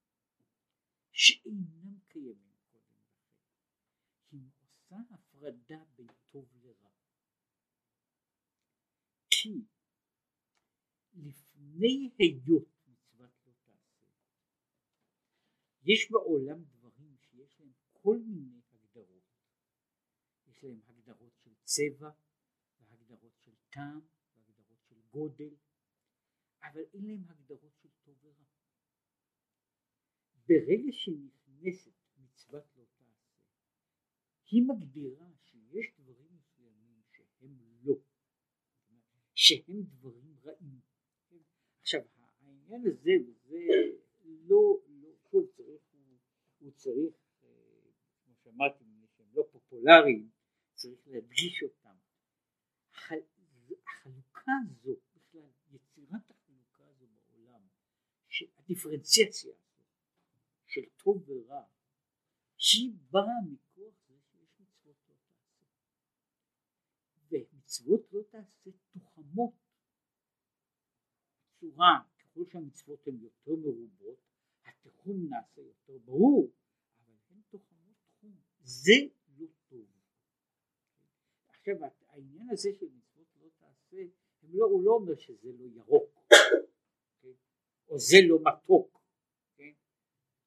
[1.13, 3.31] שאינם קיימים קודם לכן.
[4.31, 6.91] היא עושה הפרדה בין טוב לרע.
[9.31, 9.65] כי
[11.23, 14.07] לפני היות מצוות לא תעשה,
[15.83, 19.23] יש בעולם דברים שיש להם כל מיני הגדרות.
[20.47, 22.11] יש להם הגדרות של צבע,
[22.81, 24.01] והגדרות של טעם,
[24.35, 25.55] והגדרות של גודל,
[26.63, 28.45] אבל אין להם הגדרות של טוב ורע.
[30.49, 33.35] ברגע שנכנסת מצוות לא תעשה,
[34.51, 37.95] היא מגדירה שיש דברים מסוימים שהם לא,
[39.35, 40.30] שהם דברים
[42.71, 43.59] העניין הזה, וזה
[44.25, 45.83] לא, לא, שוב צריך,
[46.59, 47.49] הוא צריך, אה,
[48.25, 48.85] כמו שאמרתי,
[49.17, 50.31] שהם לא פופולריים,
[50.75, 51.97] צריך להדגיש אותם.
[53.89, 57.61] החלוקה הזו, בכלל, יצירת החלוקה הזו בעולם,
[58.59, 59.55] הדיפרנציאציה
[60.67, 61.65] של טוב ורע,
[62.57, 65.65] היא באה מכוח זה שיש מצוות לא תעשה.
[67.31, 69.55] ומצוות לא תעשה תוחמות
[71.61, 74.19] בצורה, ככל שהמצוות הן יותר מרובות,
[74.65, 76.51] התחום נעשה יותר ברור,
[76.99, 78.37] אבל הן תוחמות תחום.
[78.63, 78.93] זה
[79.39, 79.87] לא טוב.
[81.49, 81.75] עכשיו
[82.09, 84.03] העניין הזה של מצוות לא תעשה,
[84.43, 86.25] לא, הוא לא אומר שזה לא ירוק,
[87.23, 87.29] כן?
[87.89, 89.01] או זה לא מתוק.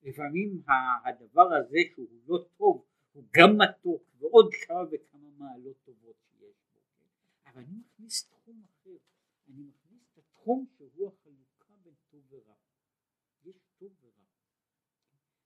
[0.03, 0.63] לפעמים
[1.05, 6.79] הדבר הזה שהוא לא טוב הוא גם מתוק ועוד כמה וכמה מעלות טובות שיש בו,
[6.97, 7.49] כן?
[7.49, 8.97] אבל אני מכניס תחום אחר,
[9.47, 11.42] אני מכניס את התחום שהוא טוב
[12.33, 12.55] ורע.
[13.43, 14.25] יש טוב ורע.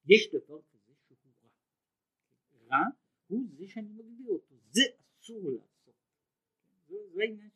[0.06, 1.50] יש דבר כזה שהוא רע.
[2.70, 2.86] רע
[3.28, 5.96] הוא זה שאני מגדיר אותו, זה אסור לעשות.
[6.88, 7.50] זה העניין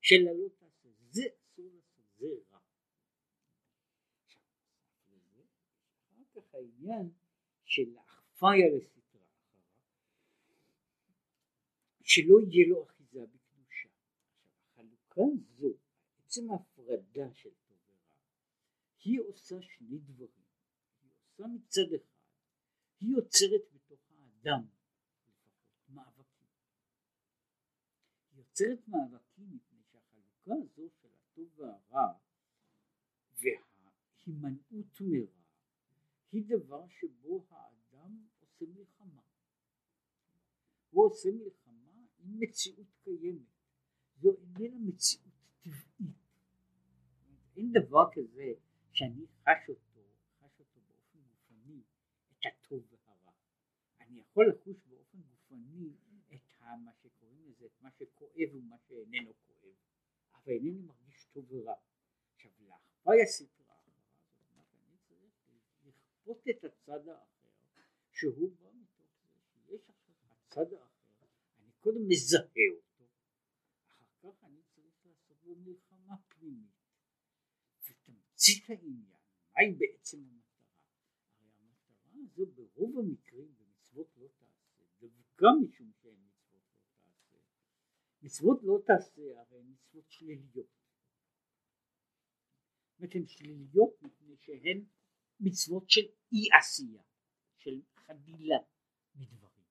[0.00, 2.58] של הלא תעשה, זה אסור לעשות, זה רע.
[6.34, 7.10] כך העניין
[7.64, 9.64] של אחפיה לסטרה אחריו,
[12.02, 13.88] שלא יהיה לו אחיזה בקדושה.
[14.72, 15.74] החלוקה הזו,
[16.18, 17.50] עצם ההפרדה של
[19.04, 20.46] היא עושה שני דברים.
[21.02, 22.22] היא עושה מצד אחד,
[23.00, 24.66] היא יוצרת בתוך האדם
[25.88, 26.48] מאבקים.
[28.30, 32.18] היא יוצרת מאבקים מפני שהחלוקה הזו של הטוב והרע
[33.32, 35.42] וההימנעות מרע
[36.32, 39.22] היא דבר שבו האדם עושה מלחמה.
[40.90, 43.46] הוא עושה מלחמה עם מציאות קיימת.
[44.16, 46.16] זו איננה מציאות טבעית.
[47.56, 48.52] אין דבר כזה
[48.92, 50.00] שאני חש אותו,
[50.40, 51.82] חש אותו באופן גופני,
[52.32, 53.32] את הטוב והרע.
[54.00, 55.92] אני יכול לחוש באופן גופני
[56.34, 59.74] את מה שקוראים לזה, את מה שכואב ומה שאיננו כואב,
[60.34, 61.74] אבל אינני מרגיש טוב ורע.
[62.34, 63.62] עכשיו, לאחווי הסיפור
[65.84, 67.48] לכפות את הצד האחר
[68.10, 71.26] שהוא בא מתוך זה שיש עכשיו הצד האחר
[71.58, 72.42] אני קודם מזהה
[72.76, 73.04] אותו
[73.88, 76.82] אחר כך אני צריך לעשות בו מלחמה פנימית
[78.42, 79.04] ותמצית העניין
[79.54, 80.66] מהי בעצם המטרה?
[81.38, 86.62] הרי המטרה הזו ברוב המקרים במצוות לא תעשה דווקא משום שהן מצוות
[87.04, 87.38] לא תעשה.
[88.22, 90.66] מצוות לא תעשה הרי הן מצוות שליליות.
[92.90, 94.84] זאת אומרת הן שליליות מפני שהן
[95.40, 97.02] מצוות של אי עשייה,
[97.58, 98.56] של חדילה
[99.14, 99.66] מדברים.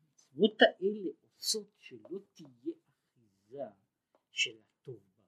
[0.00, 3.64] המצוות האלה עושות שלא תהיה אחיזה
[4.30, 5.24] של הטוב ברע,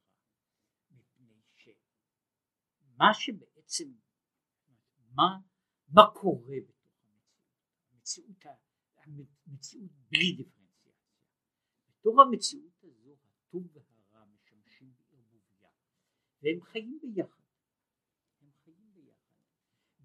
[0.90, 1.34] מפני
[2.98, 3.92] שמה שבעצם,
[5.14, 5.38] מה,
[5.88, 7.02] מה קורה בתוך
[7.92, 8.44] המציאות,
[9.46, 10.92] המציאות, בלי דיפרנציאציה.
[11.88, 15.68] בתוך המציאות הזו הטוב והרע משמשים בערבוביה,
[16.42, 17.42] והם חיים ביחד.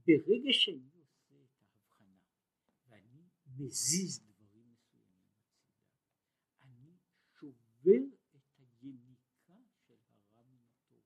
[0.05, 2.19] ברגע שאני עושה את ההבחנה
[2.87, 5.25] ואני מזיז דברים מסוימים
[6.61, 6.97] אני
[7.39, 9.53] שובר את היניקה
[9.87, 11.01] של הרע מן הטוב.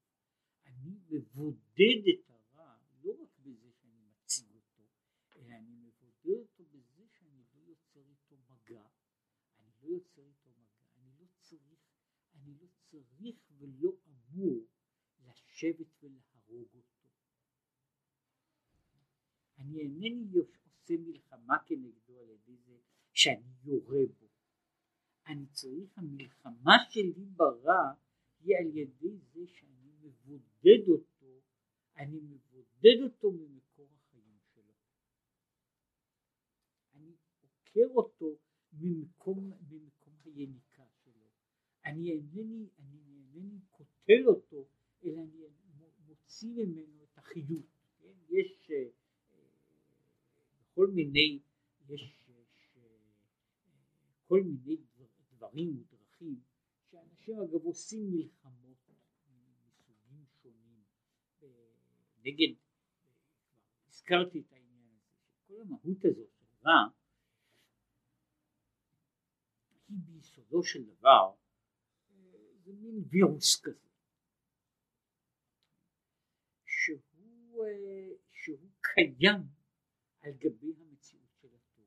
[0.65, 4.83] אני מבודד את הרע לא רק בזה שאני מציג אותו,
[5.35, 8.87] אלא אני מבודד אותו בזה שאני לא יוצר איתו מגע,
[9.59, 11.79] אני לא יוצר איתו מגע, אני לא צריך,
[12.35, 14.67] אני לא צריך ולא אמור
[15.19, 17.07] לשבת ולהרוג אותו.
[19.57, 22.77] אני אינני עושה מלחמה כנגדו על ידי זה
[23.13, 24.27] שאני יורה בו.
[25.27, 27.93] אני צריך, המלחמה שלי ברע
[28.39, 31.16] היא על ידי זה שאני מבודד אותו,
[31.97, 34.73] אני מבודד אותו ממקור החיים שלו.
[36.93, 38.37] אני עוקר אותו
[38.73, 41.27] ממקום, ממקום היניקה שלו.
[41.85, 42.99] אני אינני, אני
[43.35, 44.67] אינני קוטל אותו,
[45.03, 45.43] אלא אני
[46.07, 47.65] מוציא ממנו את החיות.
[47.99, 48.13] כן?
[48.29, 48.71] יש
[50.73, 51.39] כל מיני,
[51.89, 52.77] יש, יש
[54.27, 54.77] כל מיני
[55.37, 56.41] דברים ודרכים
[56.91, 58.77] שאנשים אגב עושים מלחמות
[59.65, 60.83] מסוגים שונים
[62.27, 62.53] נגד,
[63.87, 66.87] הזכרתי את העניין הזה, שכל המהות הזאת של רע
[69.87, 71.35] היא ביסודו של דבר
[72.63, 73.87] זה מין וירוס כזה.
[76.65, 77.65] שהוא,
[78.31, 79.41] שהוא קיים
[80.21, 81.85] על גבי המציאות של הטוב.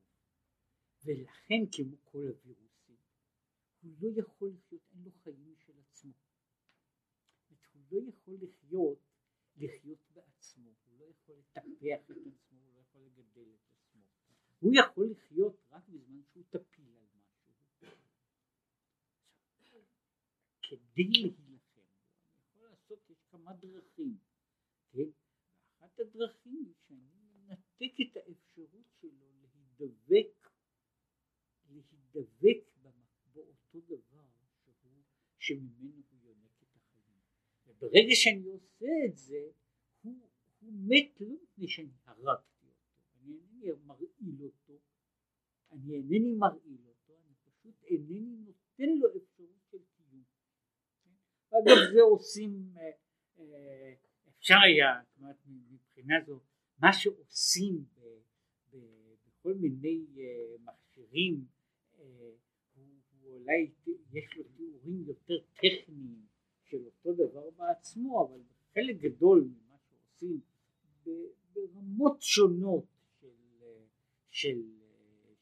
[1.03, 2.97] ולכן כמו כל הווירוסים
[3.81, 6.11] הוא לא יכול לחיות, אין לו חיים של עצמו.
[7.49, 9.11] הוא לא יכול לחיות
[9.57, 14.01] לחיות בעצמו, הוא לא יכול לטפח את עצמו, הוא לא יכול לגדל את עצמו.
[14.59, 17.05] הוא יכול לחיות רק בזמן שהוא טפיל על
[19.59, 19.81] משהו.
[20.61, 21.57] כדי להילחם הוא
[22.37, 24.17] יכול לעשות, יש כמה דרכים
[24.91, 25.09] כן?
[25.77, 30.49] אחת הדרכים היא שאני מנתק את האפשרות שלו להידבק
[31.69, 32.63] להידבק
[33.33, 34.25] באותו דבר
[35.37, 37.19] שממנו הוא יונק את החיים.
[37.67, 39.51] וברגע שאני עושה את זה
[40.73, 43.01] מת לא מפני שאני הרגתי אותו.
[43.15, 44.79] אני אינני מרעיל אותו.
[45.71, 50.23] אני אינני מרעיל אותו אני פשוט אינני נותן לו אפשרות של קיום.
[51.49, 52.91] אגב זה עושים אה,
[53.39, 53.93] אה,
[54.29, 55.01] אפשר היה
[55.71, 56.39] מבחינה זו
[56.79, 57.85] מה שעושים
[59.41, 61.45] בכל מיני אה, מכשירים
[61.97, 62.37] הוא,
[63.21, 63.71] הוא אולי
[64.13, 66.25] יש לו תיאורים יותר טכניים
[66.63, 68.41] של אותו דבר בעצמו אבל
[68.73, 70.39] חלק גדול ממה שעושים
[71.53, 72.85] ברמות שונות
[73.19, 73.27] של,
[74.29, 74.61] של,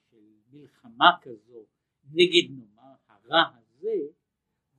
[0.09, 1.65] של מלחמה כזו
[2.11, 3.95] נגד נאמר הרע הזה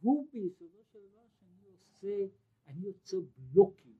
[0.00, 2.26] הוא ביסודו של דבר שאני עושה
[2.66, 3.98] אני יוצר בלוקים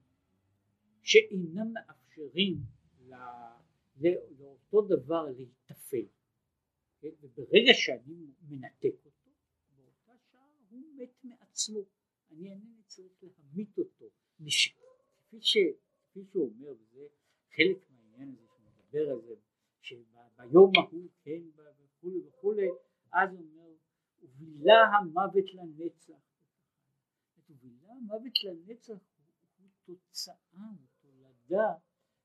[1.03, 2.57] שאינם מאפשרים
[4.39, 6.07] לאותו דבר להיטפל
[7.01, 7.09] כן?
[7.21, 9.31] וברגע שאני מנתק אותו
[9.77, 11.81] באותה שעה הוא מת מעצמו.
[12.31, 15.59] אני אינני צריך להמית אותו כפי, ש,
[16.11, 17.07] כפי שהוא אומר וזה
[17.57, 19.35] חלק מהעניין הזה שהוא מדבר על זה
[19.81, 22.69] שביום ההוא כן וכולי וכולי
[23.13, 23.75] אז הוא אומר
[24.23, 26.15] ובילה המוות לנצח
[27.49, 28.99] ובילה המוות לנצח
[29.85, 31.75] תוצאה ותולדה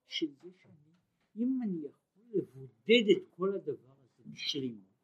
[0.07, 0.91] של זה שאני,
[1.36, 4.95] אם אני יכול לבודד את כל הדבר הזה בשלימות,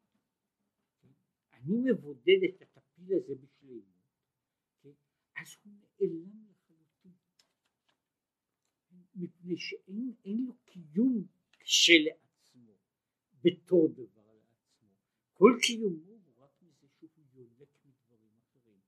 [1.54, 4.02] אני מבודד את הטפיל הזה בשלימות,
[5.36, 6.51] אז הוא נעלם
[9.16, 11.28] מפני שאין לו קיום
[11.60, 12.74] כשלעצמו,
[13.44, 14.90] בתור דבר לעצמו,
[15.34, 18.80] כל קיומו הוא רק מזה שהוא יונק מדברים אחרים,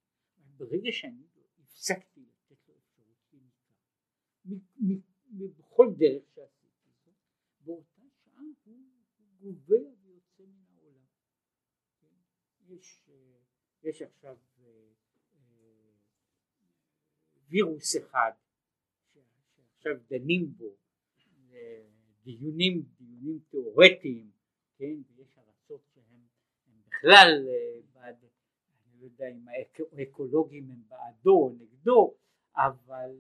[0.57, 1.23] ברגע שאני
[1.59, 2.25] הפסקתי
[5.57, 7.15] בכל דרך שעשיתי זאת,
[7.59, 8.77] באותה שעה הוא,
[9.39, 11.05] גובר ויוצא מן העולם.
[11.99, 12.07] כן?
[13.09, 14.65] אה, יש עכשיו אה,
[15.35, 15.91] אה,
[17.49, 18.31] וירוס אחד
[19.83, 20.75] שעכשיו דנים בו,
[22.23, 24.31] דיונים, דיונים תיאורטיים,
[24.77, 26.21] כן, ויש ארצות שהן
[26.87, 27.47] בכלל
[27.93, 28.15] בעד,
[28.85, 29.45] אני לא יודע אם
[29.97, 32.15] האקולוגים הם בעדו או נגדו,
[32.55, 33.15] אבל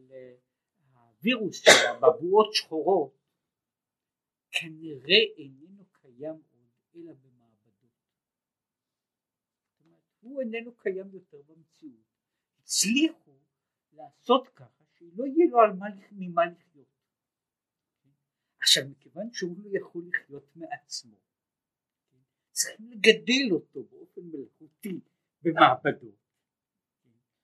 [0.93, 3.17] הווירוס של הבבואות שחורות
[4.51, 7.91] כנראה איננו קיים עוד אלא במעבדות.
[10.19, 12.13] הוא איננו קיים יותר במציאות.
[12.59, 13.31] הצליחו
[13.93, 16.87] לעשות ככה שלא יהיה לו על מה, ממה לחיות.
[18.61, 21.17] עכשיו מכיוון שהוא לא יכול לחיות מעצמו
[22.53, 24.99] צריכים לגדל אותו באופן מלאכותי
[25.41, 26.23] במעבדות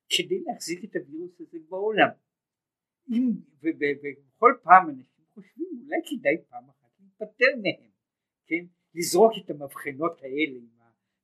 [0.10, 2.10] כדי להחזיק את הווירוס הזה בעולם.
[3.10, 3.32] אם,
[3.62, 7.90] ובכל פעם אנשים חושבים אולי כדאי פעם אחת להיפטר מהם,
[8.46, 10.70] כן, לזרוק את המבחנות האלה עם,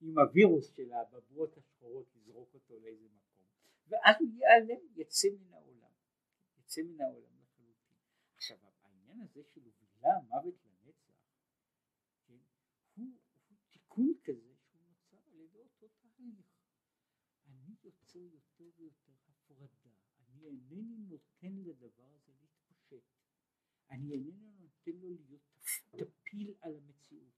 [0.01, 3.45] עם הווירוס של הבבואות השחורות, לזרוק אותו לאיזה מקום,
[3.87, 5.74] ואז הוא ייעלם, יצא מן העולם,
[6.75, 7.97] יצא מן העולם לחלוטין.
[8.35, 11.13] עכשיו העניין הזה של הובילה מוות לנצח,
[12.27, 12.37] כן,
[12.95, 13.07] הוא,
[13.49, 16.45] הוא תיקון כזה שהוא נוצר על ידי אותו תהליך.
[17.45, 23.03] אני יוצר יותר ויותר הפרדה, אני אינני נותן לדבר הזה להתפשט,
[23.89, 25.41] אני איננו נותן לו להיות
[25.89, 27.33] טפיל על המציאות,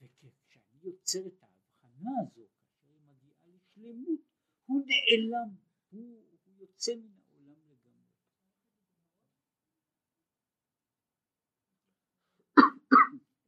[0.00, 4.20] וכשאני יוצר את ההבחנה הזו, כאשר היא מגיעה לשלמות,
[4.66, 5.56] הוא נעלם,
[5.90, 7.82] הוא, הוא יוצא מן העולם לגמרי.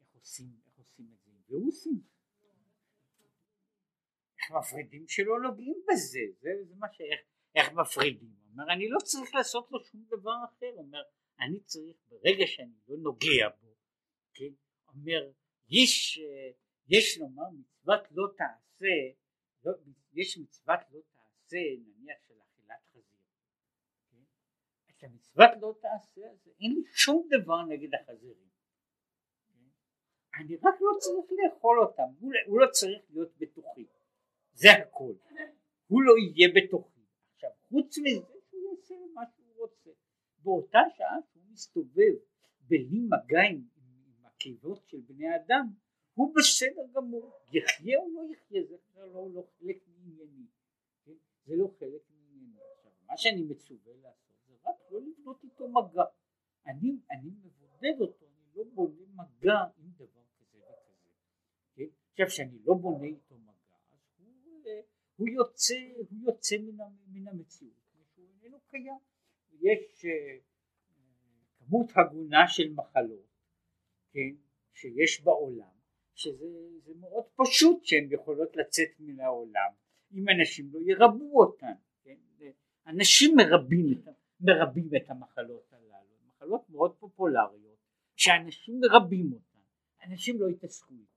[0.01, 0.79] איך עושים, איך
[1.55, 2.01] וירוסים?
[4.39, 7.21] איך מפרידים שלא נוגעים בזה, זה, זה מה שאיך
[7.55, 11.03] איך מפרידים, הוא אומר אני לא צריך לעשות לו שום דבר אחר, אומר
[11.41, 13.69] אני צריך ברגע שאני לא נוגע בו,
[14.35, 14.53] כן,
[14.89, 15.31] אומר
[15.69, 16.21] יש,
[16.89, 18.95] יש לומר מצוות לא תעשה,
[19.65, 19.73] לא,
[20.13, 23.21] יש מצוות לא תעשה נניח של אכילת חזיר,
[24.11, 24.23] כן?
[24.91, 28.54] את המצוות לא תעשה אז אין לי שום דבר נגד החזירים?
[30.39, 33.87] אני רק לא צריך לאכול אותם, הוא, הוא לא צריך להיות בתוכי,
[34.53, 35.13] זה הכל,
[35.87, 37.01] הוא לא יהיה בתוכי,
[37.35, 39.91] עכשיו חוץ מזה שהוא יעשה מה שהוא רוצה,
[40.39, 42.15] באותה שעה שהוא מסתובב
[42.61, 43.75] בלי מגע עם,
[44.45, 45.67] הקיבות של בני אדם
[46.15, 50.47] הוא בסדר גמור, יחיה או לא יחיה זה לא, לא חלק מענייני?
[51.45, 52.59] זה לא חלק מענייני.
[52.77, 56.05] עכשיו מה שאני מצווה לעשות זה רק לא לבנות איתו מגע,
[56.67, 60.24] אני, אני מבודד אותו, אני לא בונה מגע עם דבר?
[62.15, 64.81] עכשיו שאני לא בונה איתו מגע אז הוא, אה,
[65.17, 67.73] הוא יוצא, הוא יוצא מן, מן המציאות,
[68.17, 68.99] הוא איננו קיים,
[69.61, 70.09] יש uh,
[71.59, 73.27] כמות הגונה של מחלות,
[74.11, 74.35] כן,
[74.73, 75.75] שיש בעולם,
[76.15, 79.71] שזה מאוד פשוט שהן יכולות לצאת מן העולם,
[80.13, 82.17] אם אנשים לא ירבו אותן, כן,
[82.87, 84.03] אנשים מרבים
[84.41, 87.79] מרבים את המחלות הללו, מחלות מאוד פופולריות,
[88.17, 89.59] שאנשים מרבים אותן,
[90.03, 91.14] אנשים לא יתעסקו איתן,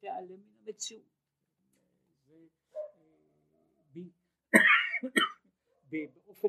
[0.00, 1.16] תיעלם מן המציאות.
[5.90, 6.48] באופן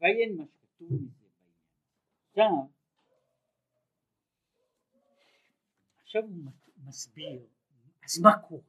[0.00, 1.26] ועיין מה שכתוב מזה.
[2.30, 2.52] עכשיו,
[6.02, 7.46] עכשיו הוא מסביר,
[8.04, 8.62] אז מה קורה?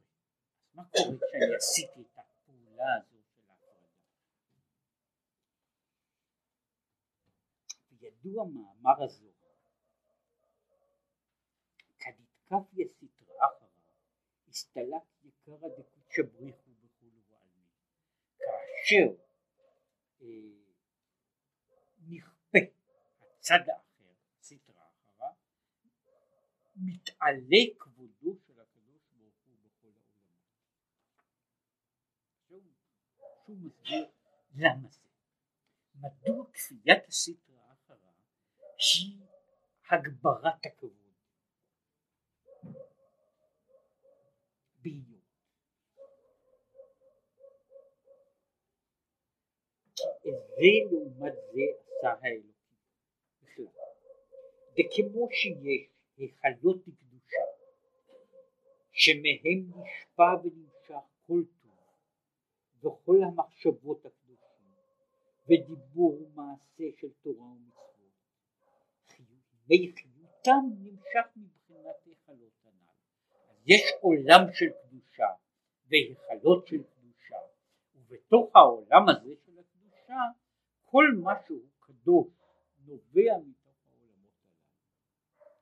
[0.73, 3.89] מה קורה כשאני עשיתי את הפעולה הזו של ההפרדה?
[8.23, 9.31] וידוע מאמר הזו,
[11.99, 13.67] כדתקפיה סטרא אחרא,
[14.49, 17.67] הסתלק יקרא דקודשא בריחו וכולו ועלמין.
[18.37, 19.23] כאשר
[20.21, 20.27] אה,
[22.07, 22.57] נכפה
[23.21, 25.29] הצד האחר, סטרא אחרא,
[26.75, 30.39] מתעלה כבודו של הקדוש ברוך הוא בכל העולמות.
[33.45, 34.09] שהוא מסביר
[34.55, 35.09] למה זה.
[35.95, 37.48] מדוע כפיית אחרא
[38.79, 39.17] היא
[39.89, 40.91] הגברת הכבוד.
[44.81, 45.19] באיום.
[50.25, 52.77] זה לעומת זה עשה האלוקים
[53.41, 53.65] בכלל.
[54.73, 57.43] וכמו שיש היכלות קדושה
[58.91, 64.73] שמהם נשפע ונמשך כל טוב וכל המחשבות הקדושים
[65.45, 67.78] ודיבור ומעשה של תורה ומצוות
[69.69, 75.27] מי חיותם נמשך מבחינת היכלות הנ"ל יש עולם של קדושה
[75.87, 77.37] והיכלות של קדושה
[77.95, 80.19] ובתוך העולם הזה של הקדושה
[80.85, 82.27] כל מה שהוא קדוש
[82.85, 85.55] נובע מתוך העולמות הללו.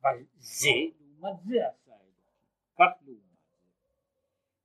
[0.00, 0.68] אבל זה
[1.00, 2.48] לעומת זה עשה אלוקים,
[2.78, 3.68] כך לעומת זה.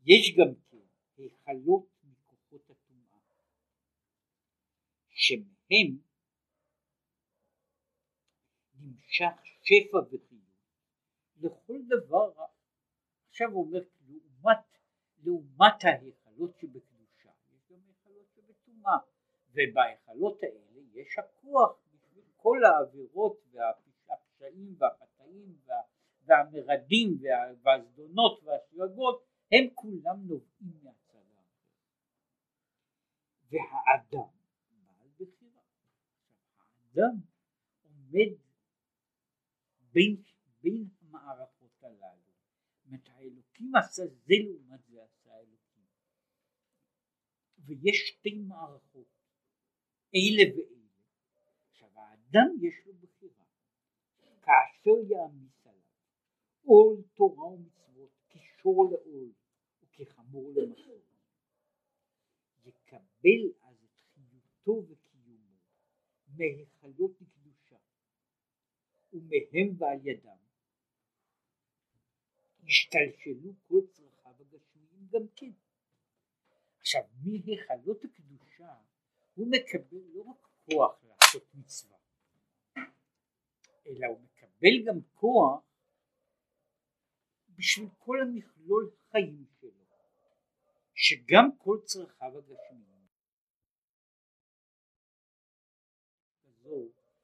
[0.06, 0.78] יש גם כן
[1.18, 3.20] היכלות מכוחות הטומאה,
[5.10, 6.09] שמהם
[9.10, 10.40] נמשך שפע וחיות
[11.42, 12.48] לכל דבר רע.
[13.30, 14.58] עכשיו הוא אומר לעומת,
[15.24, 18.98] לעומת ההיכלות שבקדושה יש גם היכלות שבטומאה
[19.52, 25.82] ובהיכלות האלה יש הכוח בשביל כל העבירות והפשעים והחטאים וה,
[26.26, 31.70] והמרדים וה, והזדונות והשגגות הם כולם נובעים מהצד האחר.
[33.52, 34.30] והאדם
[34.72, 35.62] בעל בחירה.
[36.70, 37.16] האדם
[37.84, 38.49] עומד
[40.00, 40.16] בין,
[40.62, 42.32] בין המערכות הללו.
[42.84, 45.86] זאת האלוקים עשה זה לעומת זה עשה האלוקים.
[47.58, 49.08] ויש שתי מערכות
[50.16, 50.90] אלה ואלה.
[51.70, 53.46] עכשיו האדם יש לו בחירה,
[54.42, 55.82] כאשר יעמיס עליו
[56.64, 59.32] עול תורה ומצוות כשור לעול
[59.82, 61.02] וכחמור למסור,
[62.66, 65.58] יקבל אז את חיותו וקיומו
[69.14, 70.38] ומהם ועל ידם
[72.70, 75.52] השתלשלו כל צרכיו הגשמיים גם כן.
[76.80, 78.76] עכשיו מהיכלות הקדושה
[79.34, 81.98] הוא מקבל לא רק כוח לעשות מצווה,
[83.88, 85.64] אלא הוא מקבל גם כוח
[87.50, 89.86] בשביל כל המכלול חיים שלו,
[90.94, 93.08] שגם כל צרכיו הגשמיים,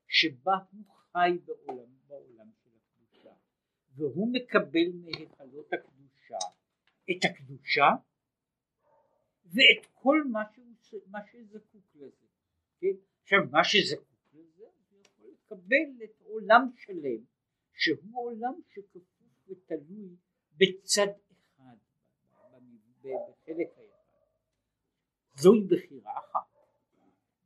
[0.07, 0.83] שבה הוא
[1.15, 3.29] חי בעולם, בעולם של הקדושה,
[3.95, 6.37] והוא מקבל מהיכלות הקדושה
[7.11, 7.85] את הקדושה
[9.45, 10.43] ואת כל מה
[10.81, 12.25] שהוא מה שזקוק לזה.
[12.79, 12.95] כן?
[13.21, 17.23] עכשיו מה שזקוק לזה הוא יכול לקבל את עולם שלם
[17.73, 19.03] שהוא עולם שכפוף
[19.47, 20.15] ותלוי
[20.57, 21.77] בצד אחד
[23.01, 24.25] בחלק האחד
[25.35, 26.47] זוהי בחירה אחת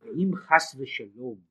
[0.02, 1.49] ואם חס ושלום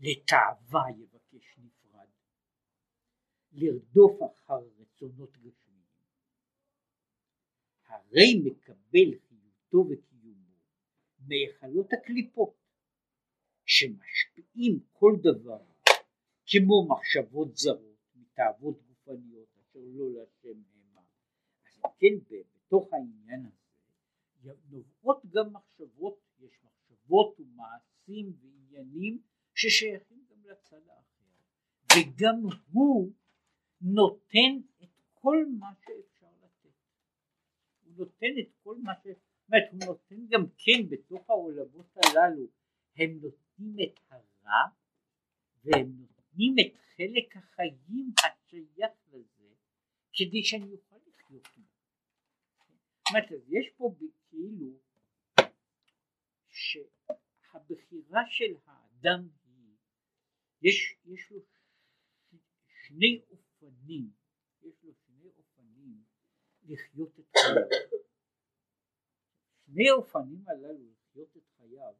[0.00, 2.08] לתאווה יבקש נפרד.
[3.52, 5.60] לרדוף אחר רצונות גשמיים
[7.86, 10.54] הרי מקבל חיותו וקיומו
[11.18, 12.54] מהיכלות הקליפות
[13.64, 15.64] שמשפיעים כל דבר
[16.46, 21.00] כמו מחשבות זרות מתאוות גופניות אשר לא להשם המה
[21.66, 29.22] אז כן בתוך העניין הזה נובעות גם מחשבות יש מחשבות ומעשים ועניינים
[29.60, 31.26] ששייכים גם לצד האחר.
[31.96, 32.36] וגם
[32.72, 33.12] הוא
[33.80, 34.52] נותן
[34.82, 36.74] את כל מה שאפשר לתת.
[37.84, 39.06] הוא נותן את כל מה ש...
[39.06, 42.46] זאת אומרת הוא נותן גם כן בתוך העולמות הללו.
[42.96, 44.62] הם נותנים את הרע
[45.64, 49.54] והם נותנים את חלק החיים השייך לזה
[50.12, 51.62] כדי שאני אוכל לחיות בו.
[52.98, 53.94] זאת אומרת יש פה
[54.28, 54.72] כאילו
[56.48, 59.28] שהבחירה של האדם
[60.62, 61.40] יש, יש לו
[62.66, 64.10] שני אופנים,
[64.62, 66.04] יש לו שני אופנים
[66.62, 67.68] לחיות את חייו.
[69.66, 71.94] שני האופנים הללו לחיות את חייו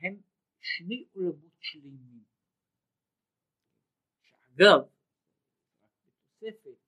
[0.00, 0.20] הם
[0.60, 2.24] שני עולמות שלמים.
[4.22, 4.80] שאגב,
[6.06, 6.78] בתוספת,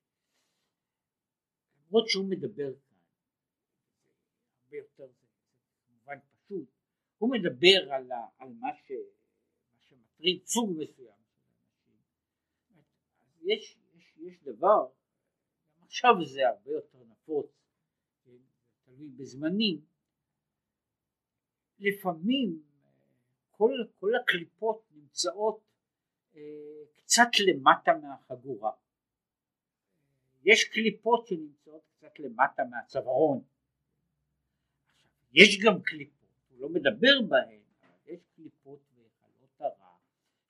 [1.77, 2.97] למרות שהוא מדבר כאן,
[4.65, 5.13] הרבה יותר
[5.87, 6.69] כמובן פשוט,
[7.19, 8.93] הוא מדבר על, ה, על מה ש...
[10.23, 11.23] שמטריד סוג מסוים.
[13.43, 14.87] יש, יש, יש דבר,
[15.79, 17.47] גם עכשיו זה הרבה יותר נפוץ,
[18.85, 19.81] תלוי בזמנים,
[21.79, 22.62] לפעמים
[23.51, 23.70] כל,
[24.01, 25.61] כל הקליפות נמצאות
[26.37, 26.41] אה,
[26.93, 28.73] קצת למטה מהחגורה.
[30.45, 33.43] יש קליפות שנמצאות קצת למטה מהצווארון.
[35.33, 38.91] יש גם קליפות, הוא לא מדבר בהן, אבל יש קליפות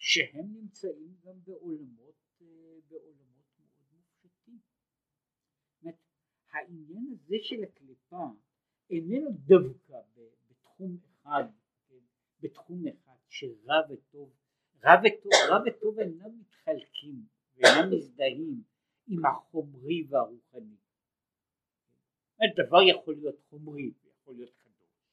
[0.05, 2.47] שהם נמצאים גם בעולמות, אה,
[2.89, 4.59] בעולמות מאוד מופשטים.
[6.53, 8.27] העניין הזה של הקליפה
[8.91, 10.01] איננו דווקא
[10.51, 11.45] בתחום אחד,
[11.89, 11.97] כן,
[12.41, 14.33] בתחום אחד שרע וטוב,
[14.85, 17.27] רע וטוב, רע וטוב אינם מתחלקים
[17.57, 18.63] ואינם מזדהים
[19.07, 20.77] עם החומרי והרוחני.
[22.57, 25.07] דבר יכול להיות חומרי ויכול להיות קדוש,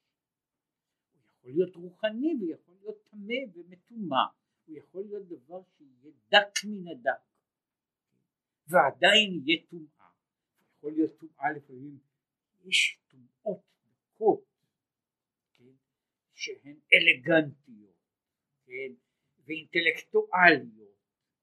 [1.15, 4.38] יכול להיות רוחני ויכול להיות טמא ומטומא
[4.69, 7.21] הוא יכול להיות דבר שיהיה דק מן הדק
[8.67, 10.09] ועדיין יהיה טומאה,
[10.77, 11.99] יכול להיות טומאה לפעמים,
[12.65, 13.61] יש טומאות
[14.15, 14.43] דקות,
[15.53, 15.73] כן,
[16.33, 17.95] שהן אלגנטיות,
[18.65, 18.93] כן,
[19.45, 20.97] ואינטלקטואליות,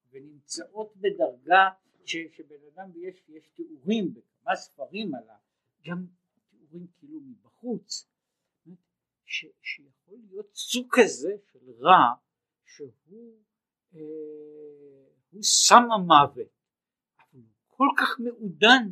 [0.09, 1.69] ונמצאות בדרגה
[2.05, 5.39] ש, שבן אדם, ויש יש תיאורים בכמה ספרים עליו,
[5.85, 6.05] גם
[6.49, 8.07] תיאורים כאילו מבחוץ,
[9.25, 12.26] ש, שיכול להיות סוג כזה של רע
[12.67, 13.43] שהוא
[13.95, 16.51] אה, הוא סם המוות,
[17.17, 18.83] אבל הוא כל כך מעודן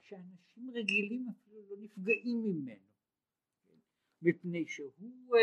[0.00, 2.86] שאנשים רגילים אפילו לא נפגעים ממנו,
[4.22, 5.40] מפני שהוא אה,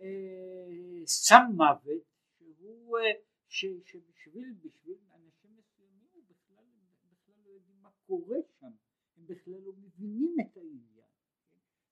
[0.00, 2.02] אה, סם מוות
[2.38, 3.12] שהוא, אה,
[3.48, 6.64] ש, שבשביל בשביל אנשים מסוימים הוא בכלל,
[7.44, 8.72] לא יודעים מה קורה שם,
[9.16, 11.08] הם בכלל לא מבינים את העניין,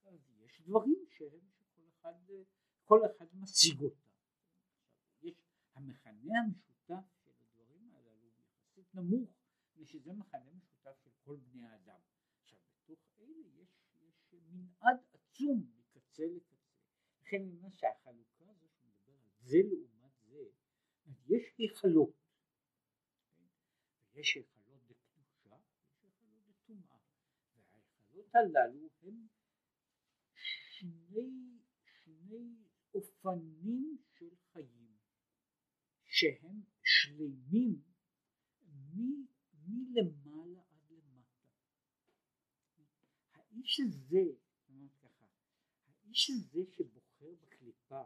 [0.05, 4.04] אז יש דברים שהם שכל אחד, אחד משיג אותם
[5.75, 9.31] המכנה המשותף של הדברים הללו הוא יחסית נמוך,
[9.77, 12.01] ושזה מכנה משותף של כל בני האדם.
[12.41, 13.69] עכשיו בתוך אלה יש,
[14.01, 16.55] יש מנעד עצום מקצה לקצה.
[17.21, 20.45] לכן אומר שהחלוקה הזו שמדבר על זה לעומת זה,
[21.27, 22.15] יש היכלות.
[24.13, 25.57] ויש היכלות בקדושה,
[26.01, 26.97] ויש היכלות בטומאה.
[27.55, 29.27] וההיכלות הללו הם
[30.35, 32.65] שני, שני
[32.95, 34.04] אופנים.
[36.17, 37.83] שהם שלמים
[39.67, 41.47] מלמעלה עד למטה.
[43.33, 44.23] האיש הזה,
[45.03, 45.25] ככה,
[45.87, 48.03] האיש הזה שבוחר בקליפה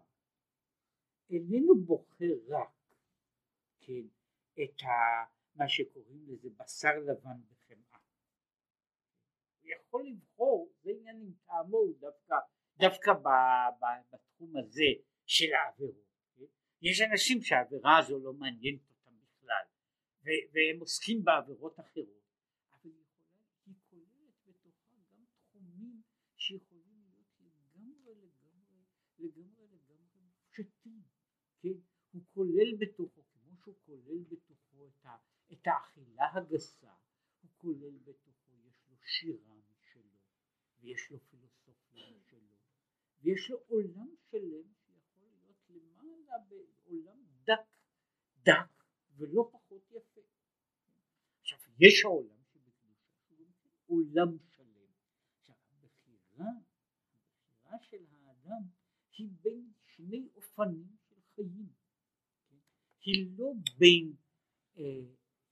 [1.30, 2.94] איננו בוחר רק,
[3.80, 4.06] כן,
[4.54, 4.88] את ה,
[5.54, 7.98] מה שקוראים לזה בשר לבן בחמאה.
[9.61, 12.34] הוא יכול לבחור, זה עניין עם טעמו, דווקא,
[12.78, 13.28] דווקא ב,
[13.80, 16.07] ב, בתחום הזה של העבירות.
[16.83, 19.64] יש אנשים שהעבירה הזו לא מעניינת אותם בכלל
[20.24, 22.22] והם עוסקים בעבירות אחרות
[22.72, 22.91] אבל
[23.66, 26.03] היא כוללת בתוכה גם תחומים
[26.37, 28.83] שיכולים להיות לגמרי לגמרי
[29.18, 31.03] לגמרי לגמרי פשוטים
[31.61, 31.79] כן?
[32.12, 35.16] הוא כולל בתוכו כמו שהוא כולל בתוכו את, ה,
[35.53, 36.95] את האכילה הגסה
[37.43, 40.18] הוא כולל בתוכו יש לו שירה משלו
[40.81, 42.57] ויש לו פילוסופיה משלו
[43.20, 44.78] ויש לו עולם שלם
[46.89, 47.66] בעולם דק,
[48.43, 48.84] דק
[49.16, 50.20] ולא פחות יפה.
[51.41, 53.09] עכשיו יש העולם שבקדושה
[53.53, 54.91] שהוא עולם שלם.
[55.41, 56.51] עכשיו הבחירה,
[57.64, 58.62] הבחירה של האדם
[59.12, 61.72] היא בין שני אופנים של חיים.
[62.49, 62.57] כן?
[63.01, 64.12] היא לא בין,
[64.76, 65.01] אה,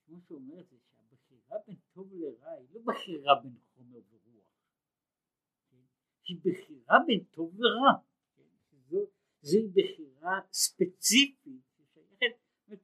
[0.07, 4.47] כמו שאומר זה, שהבחירה בין טוב לרע היא לא בחירה בין חומר ורוח.
[5.71, 5.85] כן?
[6.25, 7.93] היא בחירה בין טוב ורע.
[8.37, 8.43] כן?
[9.47, 12.37] זוהי בחירה ספציפית ששייכת,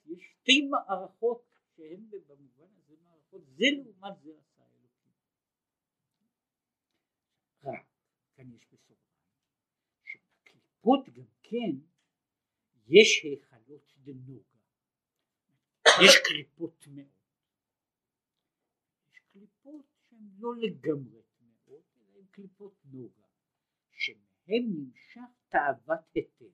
[0.07, 1.45] יש שתי מערכות
[1.77, 5.13] שהן במובן הזה מערכות, זה לעומת זה עשה אלוקים.
[8.35, 9.23] כאן יש בסוגריים,
[10.05, 11.71] שבקליפות גם כן
[12.87, 14.59] יש היכלות דנוגה,
[16.05, 17.07] יש קליפות טמאות,
[19.13, 23.27] יש קליפות שהן לא לגמרי טמאות, אלא הן קליפות נוגה,
[23.91, 26.51] שמהן נמשך תאוות היתר,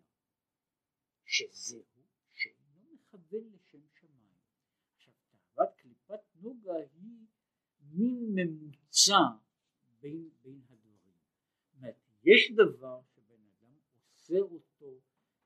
[1.24, 1.84] שזהו
[2.32, 4.38] שאינו מכוון לשם שמיים.
[4.96, 7.26] עכשיו תאוות קליפת נוגה היא
[7.80, 9.18] מין ממוצע
[10.00, 11.18] בין, בין הדברים.
[11.64, 13.76] זאת אומרת, יש דבר שבן אדם
[14.10, 15.00] עושה אותו,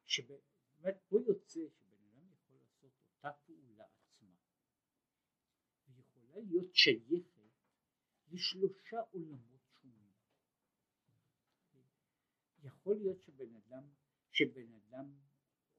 [0.04, 4.34] שבאמת פה יוצא שבן אדם יכול לעשות אותה פעולה עצמה,
[5.88, 7.32] ויכולה להיות שייכת
[8.32, 10.12] לשלושה עולמות שונים.
[12.62, 13.82] יכול להיות שבן אדם,
[14.30, 15.12] שבן אדם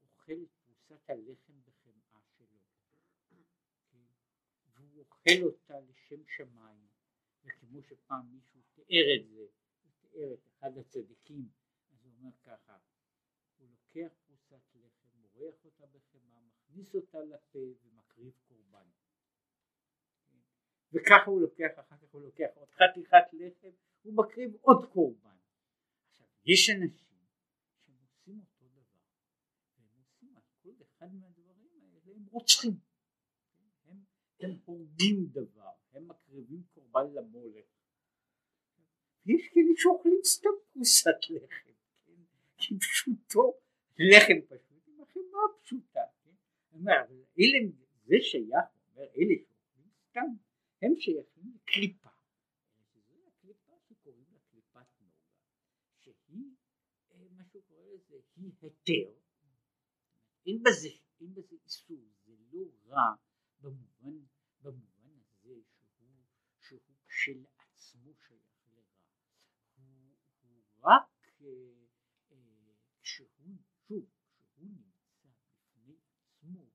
[0.02, 2.60] אוכל את פרוסת הלחם בחמאה שלו,
[3.30, 3.42] כן?
[4.74, 6.88] והוא אוכל אותה לשם שמיים,
[7.44, 9.46] וכמו שפעם מישהו תיאר את זה,
[9.84, 11.50] הוא תיאר את אחד הצדיקים,
[11.92, 12.78] אז הוא אומר ככה,
[13.58, 18.88] הוא לוקח פרוסת לחם, מורח אותה בחמאה, מכניס אותה לפה ומקריב קורבן.
[20.30, 20.38] כן?
[20.94, 23.72] וככה הוא לוקח, אחר כך הוא לוקח עוד חתיכת לחם,
[24.02, 25.33] הוא מקריב עוד קורבן.
[26.46, 27.18] יש אנשים
[27.80, 29.00] שהם עושים אותו דבר,
[29.78, 32.80] והם עושים על כל אחד מהדברים האלה, הם רוצחים.
[33.84, 33.92] כן?
[33.92, 33.98] הם,
[34.40, 37.66] הם הורגים דבר, הם מקריבים קורבן למולך.
[39.26, 41.72] יש כאלה שאוכלים סתם פרוסת לחם,
[42.06, 42.22] כן?
[42.58, 43.54] כי פשוטו,
[44.00, 46.32] לחם פשוט עם החמאה פשוטה, כן?
[47.40, 47.60] אלה,
[48.06, 50.30] זה שייך, אומר, אלה שאוכלים סתם,
[50.82, 52.10] הם שייכים לקליפה.
[52.94, 55.32] שזו הקליפה שקוראים לה קליפת נוגה,
[56.00, 56.52] שהיא,
[57.12, 59.24] אה, מה שהוא קורא לזה, היא היתר.
[60.46, 60.90] אין בזה,
[61.20, 63.16] אין בזה איסור, זה לא רע
[63.62, 64.26] במובן,
[64.62, 66.24] במובן הזה שהוא,
[66.60, 68.84] שהוא כשלעצמו שייך לרע.
[69.76, 71.48] הוא, הוא רק אה,
[72.32, 72.38] אה,
[73.02, 76.66] כשהוא, שוב, כשהוא נמצא בפני עצמו,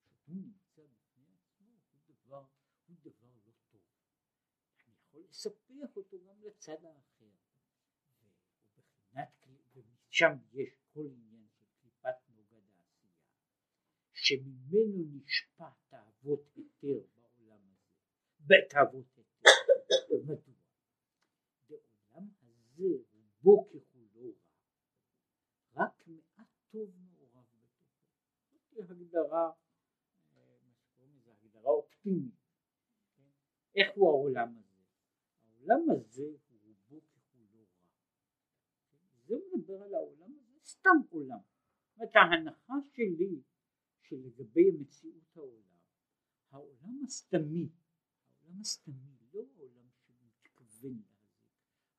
[0.00, 2.46] כשהוא נמצא בפני עצמו, הוא דבר,
[2.86, 3.82] הוא דבר לא טוב.
[4.80, 7.30] אני יכול לספח אותו גם לצד האחר.
[9.14, 13.12] ובחינת, ושם יש כל עניין של קליפת נוגה דעשייה,
[14.12, 17.90] שממנו נשפט תאוות היתר בעולם הזה,
[18.40, 19.54] בתאוות היתר.
[20.24, 20.36] מדוע?
[21.68, 22.84] בעולם הזה
[23.42, 24.32] רובו ככולו
[25.74, 27.84] רע, רק מעט טוב מעורב בתוכו.
[28.70, 29.50] זאת הגדרה,
[30.36, 30.56] אה,
[31.26, 32.34] הגדרה אופטימית.
[33.76, 34.82] איך הוא העולם הזה?
[35.42, 37.88] העולם הזה הוא רובו ככולו רע.
[39.26, 40.23] זה מדבר על העולם
[40.84, 41.38] סתם עולם.
[41.38, 43.42] זאת אומרת ההנחה שלי
[44.00, 45.78] שלגבי מציאות העולם,
[46.50, 47.68] העולם הסתמי,
[48.28, 51.36] העולם הסתמי, לא העולם שמתכוון להזיק,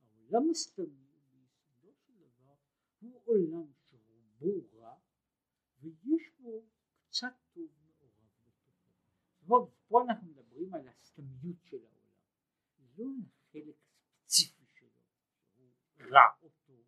[0.02, 2.56] העולם הסתמי ביסודו של דבר
[3.00, 5.00] הוא עולם שרובו רע
[5.80, 6.66] ויש בו
[7.08, 8.72] קצת טוב מעורב בתוכו.
[9.42, 12.20] זאת פה אנחנו מדברים על הסתמיות של העולם,
[12.98, 14.90] לא על החלק הספציפי שלו,
[15.56, 16.86] שהוא רע או טוב,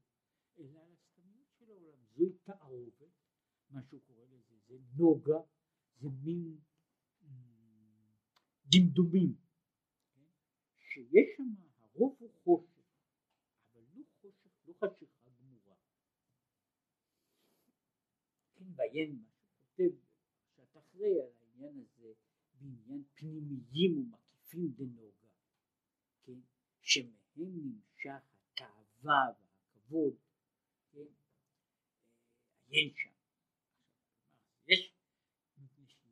[0.59, 3.13] אלא על הסתמיות של העולם, זוהי תערובת,
[3.69, 5.39] מה שהוא קורא לזה, זה נוגה,
[5.99, 6.59] זה מין
[8.65, 9.35] דמדומים,
[10.13, 10.21] כן?
[10.77, 11.43] שיש שם,
[11.79, 12.83] הרוב הוא חושך,
[13.73, 15.75] אבל לא חושך, לא חשיכה גמורה.
[18.55, 19.95] כן, בעיין מה שכותב
[20.53, 22.13] קצת אחרי העניין הזה,
[22.53, 25.27] בעניין פנימיים ומקיפים דנוגה,
[26.23, 26.39] כן,
[26.81, 30.15] שמהם נמשך התאווה והכבוד,
[32.67, 33.09] מתביים שם.
[34.67, 34.95] יש,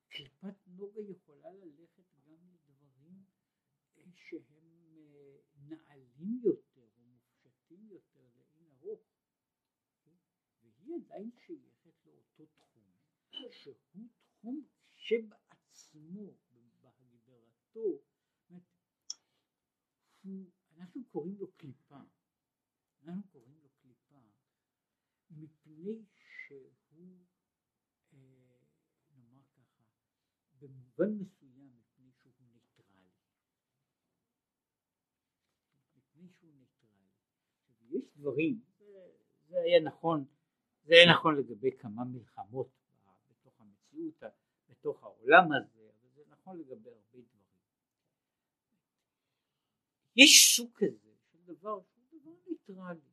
[0.08, 3.24] קליפת נוגה יכולה ללכת גם לדברים
[4.16, 4.56] שהם
[5.56, 9.02] נעלים יותר ומופשטים יותר לאין ארוך.
[10.62, 12.92] והיא עדיין שייכת לאותו תחום,
[13.52, 13.76] שהוא
[14.40, 14.66] תחום
[15.06, 16.34] שבעצמו
[16.82, 18.02] בהגדרתו
[20.22, 22.00] הוא, אנחנו קוראים לו קליפה.
[23.04, 24.20] אנחנו קוראים לו קליפה
[25.30, 27.26] מפני שהוא
[28.14, 28.18] אה,
[29.16, 29.84] נאמר ככה
[30.60, 33.12] במובן מסוים מפני שהוא ניטרלי.
[35.96, 37.10] מפני שהוא ניטרלי.
[37.90, 39.12] יש דברים זה,
[39.48, 40.26] זה היה נכון
[40.84, 42.70] זה היה נכון לגבי כמה מלחמות
[43.30, 44.24] בתוך המציאות
[44.70, 47.46] בתוך העולם הזה אבל זה נכון לגבי הרבה דברים.
[50.16, 53.12] יש סוג כזה של דבר שהוא דבר ניטרלי.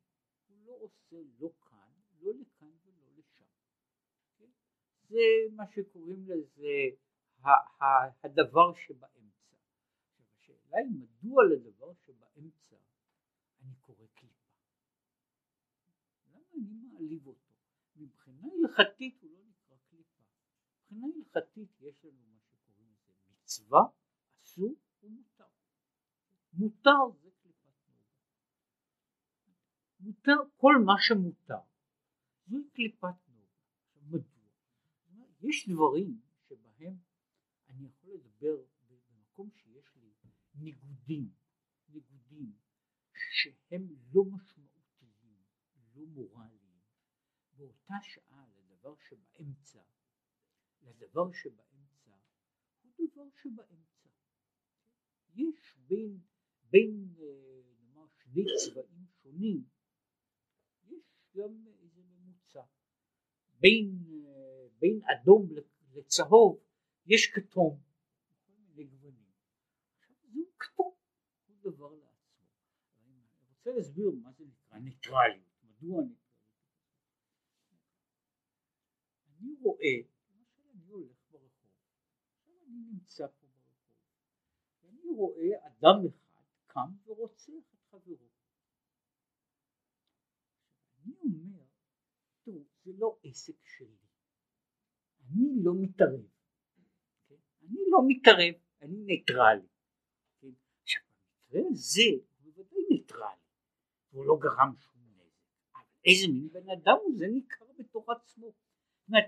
[0.48, 3.44] הוא לא עושה לא כאן לא לכאן ולא לשם.
[4.38, 4.50] כן?
[5.08, 5.18] זה
[5.52, 6.90] מה שקוראים לזה
[8.22, 9.56] הדבר שבאמצע.
[10.18, 12.76] השאלה היא מדוע לדבר שבאמצע
[13.62, 14.52] אני קורא קליפה?
[16.26, 17.52] למה אני מעליב אותו?
[17.96, 19.41] מבחינה הלכתית הוא לא
[20.92, 23.80] מבחינה הלכתית יש לנו מה שקוראים לזה מצווה
[24.42, 25.44] אסור ומותר.
[26.52, 28.08] מותר זה קליפת נוגה.
[30.00, 31.60] מותר כל מה שמותר.
[32.46, 33.46] זוהי קליפת נוגה.
[34.02, 34.48] מדוע?
[35.40, 36.96] יש דברים שבהם
[37.68, 40.12] אני יכול לדבר במקום שיש לי
[40.54, 41.30] ניגודים
[41.88, 42.52] ניגודים
[43.12, 45.42] שהם לא משמעותיים
[45.94, 46.62] לא מורליים.
[47.56, 49.82] באותה שעה לדבר שבאמצע
[51.02, 52.10] לדבר שבאמצע
[52.96, 54.08] הוא דבר שבאמצע.
[55.34, 56.18] יש בין
[56.70, 59.64] בין אה, נאמר שני צבעים שונים.
[60.88, 61.04] יש
[61.36, 62.62] גם איזה ממוצע.
[63.60, 65.48] בין, אה, בין אדום
[65.92, 66.60] לצהוב
[67.06, 67.80] יש כתום
[70.32, 70.94] זהו כתום
[71.46, 72.46] הוא דבר לעצמו.
[73.06, 76.22] אני רוצה להסביר מה זה נקרא ניטרליות מדוע ניטרליות.
[79.26, 79.96] אני רואה
[80.30, 81.70] למשל אני הולך ברחוב
[82.34, 83.82] עכשיו אני נמצא פה ברחוב
[84.82, 88.28] ואני רואה אדם אחד קם ורוצח את חברו.
[91.04, 91.64] אני אומר,
[92.42, 93.96] תראו, זה לא עסק שלי,
[95.20, 96.26] אני לא מתערב,
[97.28, 97.34] כן?
[97.62, 99.68] אני לא מתערב, אני ניטרלי.
[100.40, 100.48] כן?
[100.82, 103.40] עכשיו במקרה הזה הוא בוודאי ניטרלי,
[104.10, 105.32] הוא לא גרם שום נזק,
[105.74, 108.46] אבל איזה מין בן אדם הוא, זה ניכר בתוך עצמו.
[108.46, 109.24] זאת אומרת,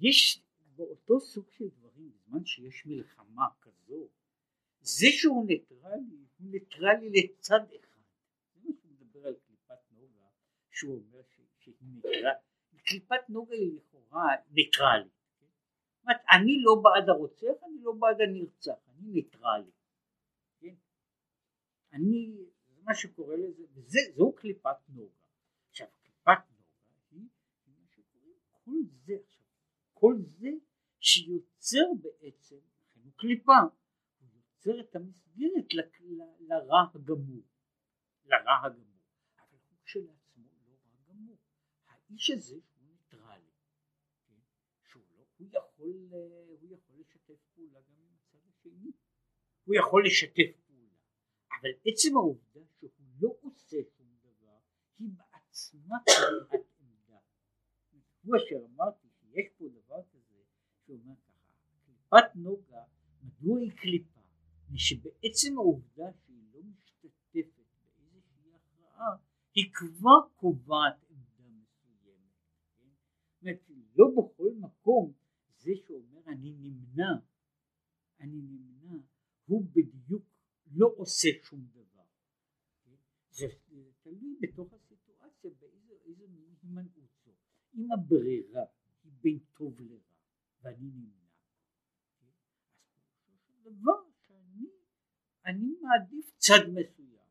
[0.00, 0.42] יש
[0.76, 4.08] באותו סוג של דברים, בזמן שיש מלחמה כזו,
[4.80, 8.00] זה שהוא ניטרלי הוא ניטרלי לצד אחד.
[8.54, 10.26] זה מה שהוא מדבר על קליפת נוגה,
[10.70, 11.22] שהוא אומר
[11.58, 12.36] שהיא ניטרלית.
[12.84, 15.12] קליפת נוגה היא לכאורה ניטרלית.
[15.98, 19.70] זאת אני לא בעד הרוצח, אני לא בעד הנרצח, אני ניטרלי.
[20.60, 20.74] כן?
[21.92, 22.36] אני,
[22.68, 25.26] זה מה שקורא לזה, וזה, זו קליפת נוגה.
[25.70, 26.62] עכשיו, קליפת נוגה
[28.64, 28.74] כל
[29.04, 29.16] זה,
[29.94, 30.48] כל זה
[31.62, 33.58] שיוצר בעצם, לכן הוא קליפה,
[34.20, 35.94] הוא יוצר את המסגרת
[36.40, 37.42] לרע הגמור,
[38.24, 39.00] לרע הגמור,
[39.38, 41.36] אבל הוא כשלעצמו לא רע גמור,
[41.88, 43.50] האיש הזה הוא ניטרלי,
[44.26, 44.34] כן?
[44.90, 46.08] שהוא לא, הוא יכול,
[46.60, 48.90] הוא יכול לשתף פעולה גם עם הצד השני,
[49.64, 50.98] הוא יכול לשתף פעולה,
[51.60, 52.90] אבל עצם העובדה שהוא
[53.20, 54.58] לא עושה שום דבר,
[54.98, 57.18] היא בעצמה קריאת עמדה,
[58.22, 60.42] הוא אשר אמרתי שיש פה דבר כזה,
[60.86, 61.14] שאומר
[62.12, 62.82] קליפת נוגה,
[63.22, 64.20] מדוע היא קליפה?
[64.72, 67.62] ושבעצם העובדה שהיא לא משתתפת
[67.96, 69.16] באיזושהי הכרעה
[69.54, 72.32] היא כבר קובעת עמדה מסוימת.
[73.40, 73.54] כן?
[73.56, 75.12] זאת לא בכל מקום
[75.58, 77.12] זה שאומר אני נמנע,
[78.20, 78.96] אני נמנע,
[79.46, 80.22] הוא בדיוק
[80.66, 82.04] לא עושה שום דבר.
[82.84, 82.94] כן?
[83.30, 83.46] זה,
[84.02, 87.30] תלוי בתוך הסיטואציה באיזה הימנעות זו.
[87.74, 88.64] אם הברירה
[89.04, 90.12] היא בין טוב לרע
[90.62, 91.22] ואני נמנע,
[92.18, 92.26] כן?
[92.86, 94.02] אז פירושו של דבר
[95.46, 97.28] אני מעדיף צד מסוים,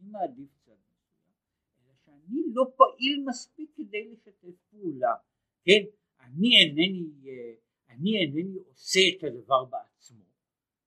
[0.00, 1.34] אני מעדיף צד מסוים,
[1.78, 5.14] אלא שאני לא פעיל מספיק כדי לשתף פעולה,
[5.64, 5.82] כן,
[6.20, 7.10] אני אינני,
[7.88, 10.24] אני אינני עושה את הדבר בעצמו,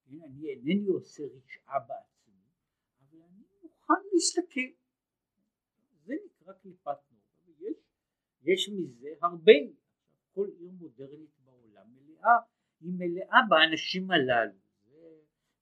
[0.05, 2.43] כן, אני אינני עושה רשעה בעצמי,
[2.99, 4.69] אבל אני מוכן להסתכל,
[6.05, 7.77] זה נקרא קליפת נורא, ויש
[8.43, 9.53] יש מזה הרבה,
[10.33, 12.37] כל עיר מודרנית בעולם מלאה,
[12.81, 14.66] היא מלאה באנשים הללו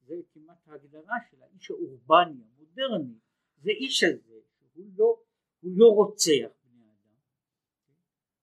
[0.06, 3.20] זה כמעט ההגדרה של האיש האורבני המודרני.
[3.58, 5.20] זה איש הזה שהוא לא,
[5.60, 7.20] הוא לא רוצח בני אדם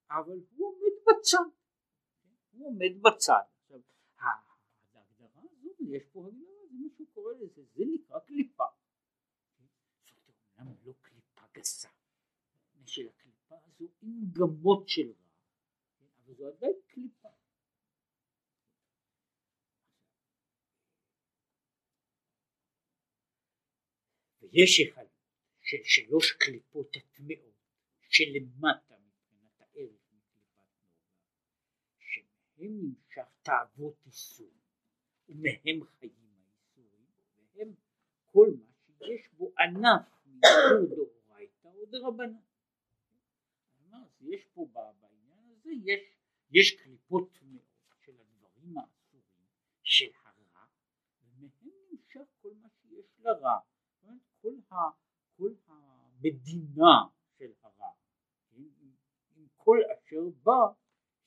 [0.09, 1.37] אבל הוא עומד בצד
[2.51, 3.41] הוא עומד בצד.
[3.59, 3.79] עכשיו
[4.93, 8.63] ההגדרה הזו יש פה הגדרה זה מה שהוא קורא לזה זה נקרא קליפה.
[10.59, 11.89] אמנם לא קליפה גסה,
[12.73, 15.29] מפני שלקליפה הזו אין מגמות של רע,
[15.99, 16.05] כן?
[16.25, 17.29] אבל זו עדיין קליפה.
[24.53, 25.05] ויש אחד
[25.61, 27.53] של שלוש קליפות הטמעות
[28.09, 31.01] שלמטה מבחינת הערך מקליפת נורא,
[31.99, 34.53] שמהם נמשך תאוות איסור
[35.29, 37.05] ומהם חיים האיסורים
[37.53, 37.73] והם
[38.25, 42.35] כל מה שיש בו ענף מאיסור דאורייתא או דרבנן.
[44.21, 46.01] יש פה בעניין הזה יש,
[46.51, 47.63] יש קליפות טמאות
[48.05, 49.47] של הדברים האסורים
[49.83, 50.65] של הרע
[51.23, 53.59] ומהם נמשך כל מה שיש לרע
[54.43, 54.75] כל, ה,
[55.37, 56.95] כל המדינה
[57.37, 57.91] של הרע,
[58.51, 58.69] עם,
[59.35, 60.73] עם כל אשר בא,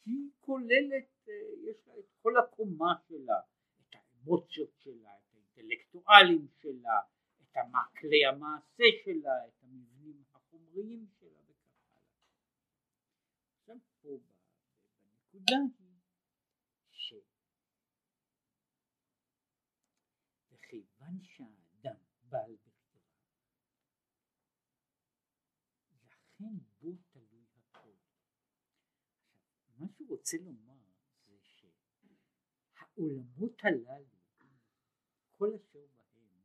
[0.04, 1.34] היא כוללת, אה,
[1.70, 3.40] יש לה את כל הקומה שלה,
[3.80, 7.00] את האמוציות שלה, את האינטלקטואלים שלה,
[7.42, 7.56] את
[8.00, 12.04] כלי המעשה שלה, את המבנים החומריים שלה וכך הלאה.
[13.60, 14.18] עכשיו פה
[15.02, 16.00] בנקודה היא
[20.50, 21.96] שכיוון שהאדם
[22.28, 22.56] בעל
[26.40, 27.92] לכן בו תלוי הכל.
[29.24, 29.40] עכשיו,
[29.78, 30.78] מה שהוא רוצה לומר
[31.26, 31.36] זה
[32.74, 34.16] שהעולמות הללו,
[35.36, 36.40] כל אשר בהם,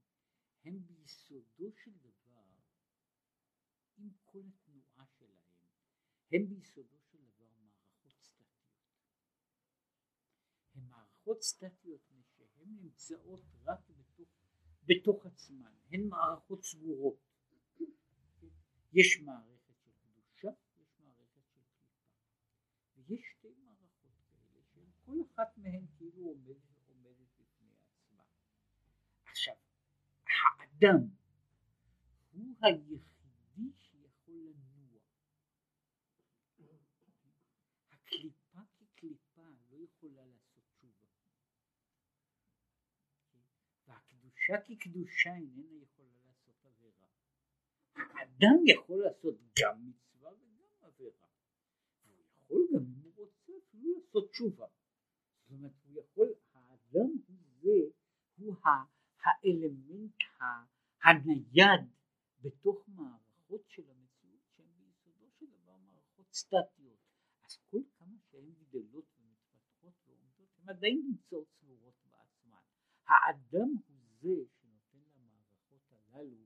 [0.63, 2.43] הם ביסודו של דבר,
[3.97, 5.65] עם כל התנועה שלהם,
[6.31, 8.75] הם ביסודו של דבר מערכות סטטיות.
[10.73, 12.01] הן מערכות סטטיות
[12.37, 14.29] שהן נמצאות רק בתוך,
[14.83, 17.19] בתוך עצמן, הן מערכות סגורות.
[18.93, 19.61] יש מערכת
[23.11, 23.40] יש שתי מערכות
[25.11, 28.23] שכל אחת מהן כאילו עומדת, עומדת בפני עצמה.
[29.25, 29.55] עכשיו,
[30.25, 31.07] האדם
[32.31, 35.01] הוא היחידי שיכול לנוע.
[37.91, 39.41] הקליפה כקליפה
[39.71, 41.07] לא יכולה לעשות תשובה.
[43.87, 47.07] והקדושה כקדושה איננה יכולה לעשות עבירה.
[47.95, 51.27] האדם יכול לעשות גם מצווה וגם עבירה.
[52.03, 52.91] הוא יכול גם
[53.57, 54.67] אפילו לעשות תשובה.
[55.51, 57.77] זאת אומרת, הוא יכול, האדם הזה
[58.37, 58.55] הוא
[59.23, 60.15] האלמנט
[61.03, 61.81] הנייד
[62.41, 66.99] בתוך מערכות של המציאות שהן ביסודו של דבר מערכות סטטיות.
[67.45, 72.57] אז כל כמה שהן גדלות ומתפתחות ועומדות, הן עדיין נמצאות צבורות בעצמן.
[73.07, 76.43] האדם הוא זה שנותן למערכות הללו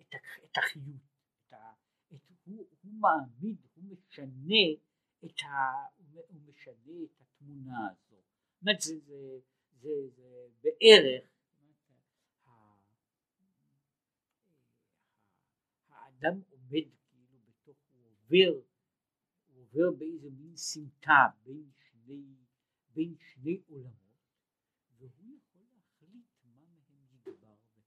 [0.00, 1.72] את, החיות, את ה,
[2.14, 4.64] את, הוא, הוא מעמיד, הוא משנה
[5.24, 5.48] את ה...
[6.28, 8.07] הוא משנה את התמונה הזו.
[8.60, 9.40] אומרת זה, זה,
[9.80, 11.28] זה, זה בערך
[15.88, 18.60] האדם עומד כאילו בתוך, הוא עובר,
[19.46, 22.34] הוא עובר באיזה מין סמטה בין שני,
[22.94, 23.98] בין שני עולמות
[24.98, 25.38] והוא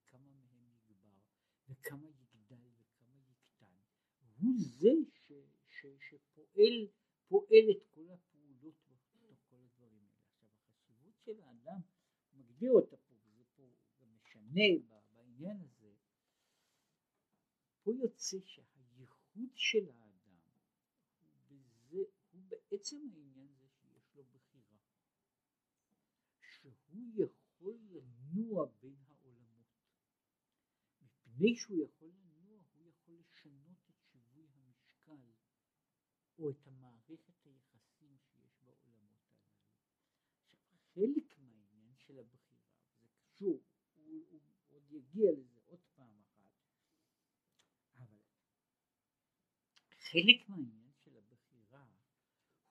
[0.02, 1.28] וכמה מהם יגבר
[1.70, 3.76] וכמה יגדל וכמה יקטן.
[4.40, 4.90] הוא זה
[6.00, 6.88] שפועל
[7.28, 10.12] פועל את כל הפעולות בתוך כל הדברים האלה.
[10.30, 11.82] עכשיו החשיבות של האדם,
[12.62, 13.64] מגדיר אותה פה, וזה פה
[14.06, 14.62] משנה
[15.14, 15.94] בעניין הזה,
[17.84, 20.40] פה יוצא שהייחוד של האדם
[21.50, 21.98] הוא, בזה,
[22.32, 24.78] הוא בעצם העניין זה שיש לו בחירה,
[26.40, 29.68] שהוא יכול לנוע בין העולמות,
[31.02, 35.32] מפני שהוא יכול לנוע הוא יכול לשנות את שיווי המשקל
[36.40, 39.62] או את מערכת היחסים שיש בעולמות הללו.
[40.94, 42.52] חלק מהעניין של הבחירה,
[42.86, 43.62] וזה קשור,
[43.96, 46.52] הוא, הוא יגיע לזה עוד פעם אחת,
[47.96, 48.18] אבל
[49.90, 51.86] חלק מהעניין של הבחירה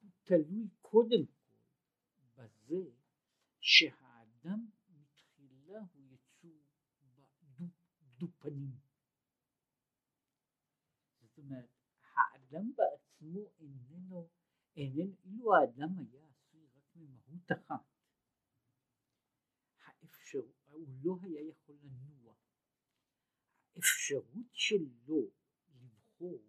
[0.01, 1.57] הוא תלוי קודם כל
[2.36, 2.91] בזה
[3.61, 6.61] שהאדם מתחילה הוא יצור
[8.18, 8.78] דו-פנים.
[11.20, 11.70] זאת אומרת,
[12.14, 14.28] האדם בעצמו איננו
[14.76, 17.84] איננו, אילו האדם היה עשוי רק ממהות אחת,
[19.84, 22.09] האפשר, הוא לא היה יכול לנוע.
[23.80, 25.30] האפשרות שלו
[25.74, 26.42] לבחור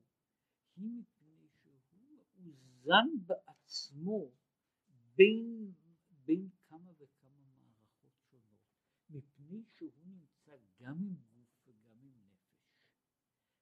[0.75, 1.79] היא מפני שהוא
[2.37, 4.31] מאוזן בעצמו
[5.15, 5.71] בין,
[6.25, 8.59] בין כמה וכמה מערכות שונות,
[9.09, 12.83] מפני שהוא נמצא גם עם גוף וגם עם נפש,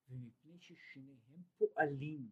[0.09, 2.29] ומפני ששניהם פועלים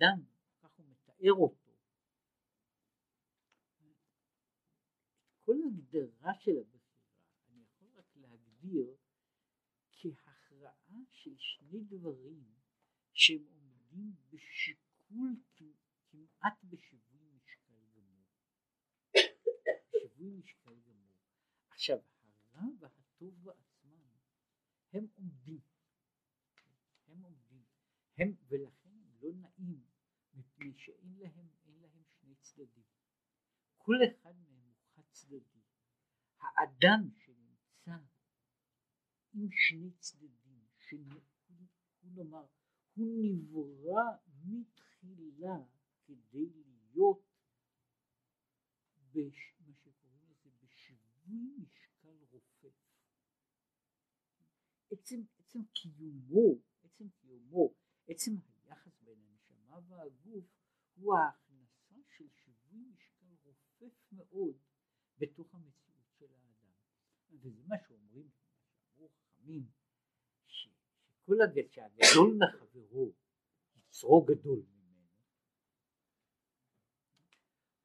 [0.00, 0.22] האדם,
[0.58, 1.72] כך הוא מתאר אותו,
[5.44, 8.96] כל הגדרה של הבחירה, אני יכול רק להגדיר
[9.92, 12.44] כהכרעה של שני דברים
[13.12, 15.36] שהם עומדים בשיקול
[16.10, 18.26] כמעט בשיווי משקל גמור.
[19.90, 21.16] שיווי משקל גמור.
[21.70, 24.08] עכשיו הרע והטוב בעצמם
[24.92, 25.60] הם עומדים,
[27.06, 27.64] הם עומדים,
[28.18, 28.77] הם ולכן
[30.58, 32.84] מפני שאין להם, להם שני צדדים.
[33.76, 35.60] כל אחד מהם הוא חד צדדי.
[36.40, 37.96] האדם שנמצא
[39.32, 41.04] עם שני צדדים, שהוא
[42.02, 42.46] נאמר,
[42.94, 44.04] הוא נברא
[44.44, 45.56] מתחילה
[46.04, 47.22] כדי להיות
[49.12, 52.74] בש, מה שקוראים לזה בשיווי משקל רופף.
[54.90, 57.74] עצם, עצם קיומו, עצם קיומו,
[58.08, 58.32] עצם
[59.98, 60.44] והגוף
[60.94, 64.56] הוא ההכנסה של שיווי משקל רופף מאוד
[65.18, 66.72] בתוך המציאות של האדם.
[67.30, 69.66] וזה מה שאומרים, שאמרו חכמים,
[70.46, 73.12] שכל הגדול, שהגדול מחברו
[73.76, 74.62] יצרו גדול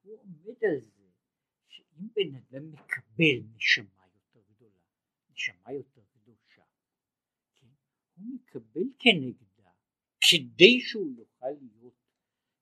[0.02, 1.04] הוא עומד על זה
[1.68, 4.82] שאם בן אדם מקבל נשמה יותר גדולה,
[5.30, 6.64] נשמה יותר קדושה,
[7.56, 7.68] כן,
[8.16, 9.72] הוא מקבל כנגדה
[10.30, 11.83] כדי שהוא יוכל להיות,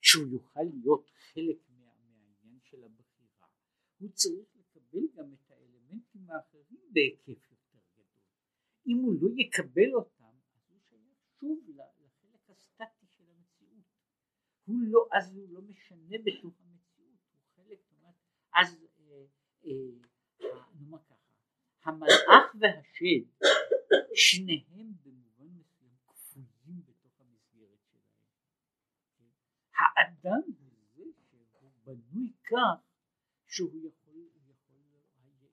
[0.01, 3.47] שהוא יוכל להיות חלק מה, מהעניין של הבחירה,
[3.97, 8.05] הוא צריך לקבל גם את האלמנטים האחרים בהיקף יותר גדול.
[8.87, 13.85] אם הוא לא יקבל אותם, אז הוא שייך שוב לחלק הסטטי של המציאות.
[14.65, 16.61] הוא לא, אז הוא לא משנה בתוך
[18.53, 19.25] אז אה,
[19.65, 19.71] אה,
[20.79, 21.33] נאמר ככה,
[21.83, 23.47] המלאך והשד
[24.15, 29.29] שניהם במובן מסוים כפויים בתוך המסגרת שלהם.
[29.75, 32.81] האדם הוא זה שהוא בנוי כך
[33.45, 34.81] שהוא יכול, יכול,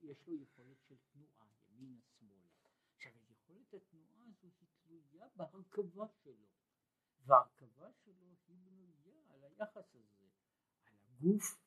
[0.02, 2.48] יש לו יכולת של תנועה ימינה שמאלה.
[2.96, 6.46] עכשיו יכולת התנועה הזו היא תלויה בהרכבה שלו,
[7.26, 8.88] וההרכבה שלו היא בנויה
[9.30, 10.26] על היחס הזה,
[10.86, 11.58] על הגוף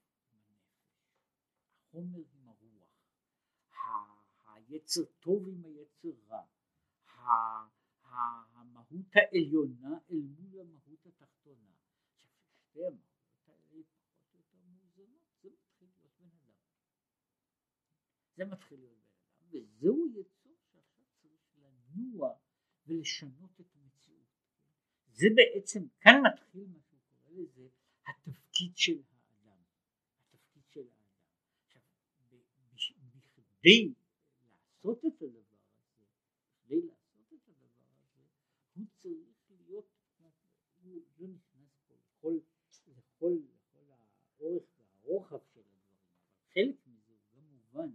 [1.76, 2.90] החומר עם הרוח,
[4.46, 6.46] היצר טוב עם היצר רע,
[8.04, 11.72] המהות העליונה אל מול המהות התחתונה.
[12.18, 16.54] שתי המהות האלה פחות או יותר מאוזנות, זה מתחיל להיות בן אדם.
[18.42, 22.34] זה מתחיל להיות בן אדם, וזהו יצור שעכשיו צריך לנוע
[22.88, 24.28] ולשנות את המציאות.
[25.12, 27.68] זה בעצם, כאן מתחיל מה שהוא קורא לזה
[28.08, 29.02] התפקיד של
[33.52, 34.12] כדי
[34.48, 36.06] לעשות את הדבר הזה,
[36.64, 38.22] כדי לעשות את הדבר הזה,
[38.74, 39.86] הוא צריך להיות,
[40.84, 42.40] הוא לא נכנס פה לכל,
[42.88, 43.84] לכל, לכל
[44.40, 45.92] האורך והרוחב של הדברים,
[46.54, 47.90] חלק מזה הוא גם מובן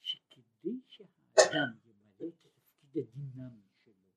[0.00, 0.80] שכדי
[1.52, 4.10] שהאדם ימלא את התפקיד הדינמי שלו,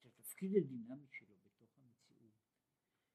[0.00, 2.34] את התפקיד הדינמי שלו בתוך המציאות,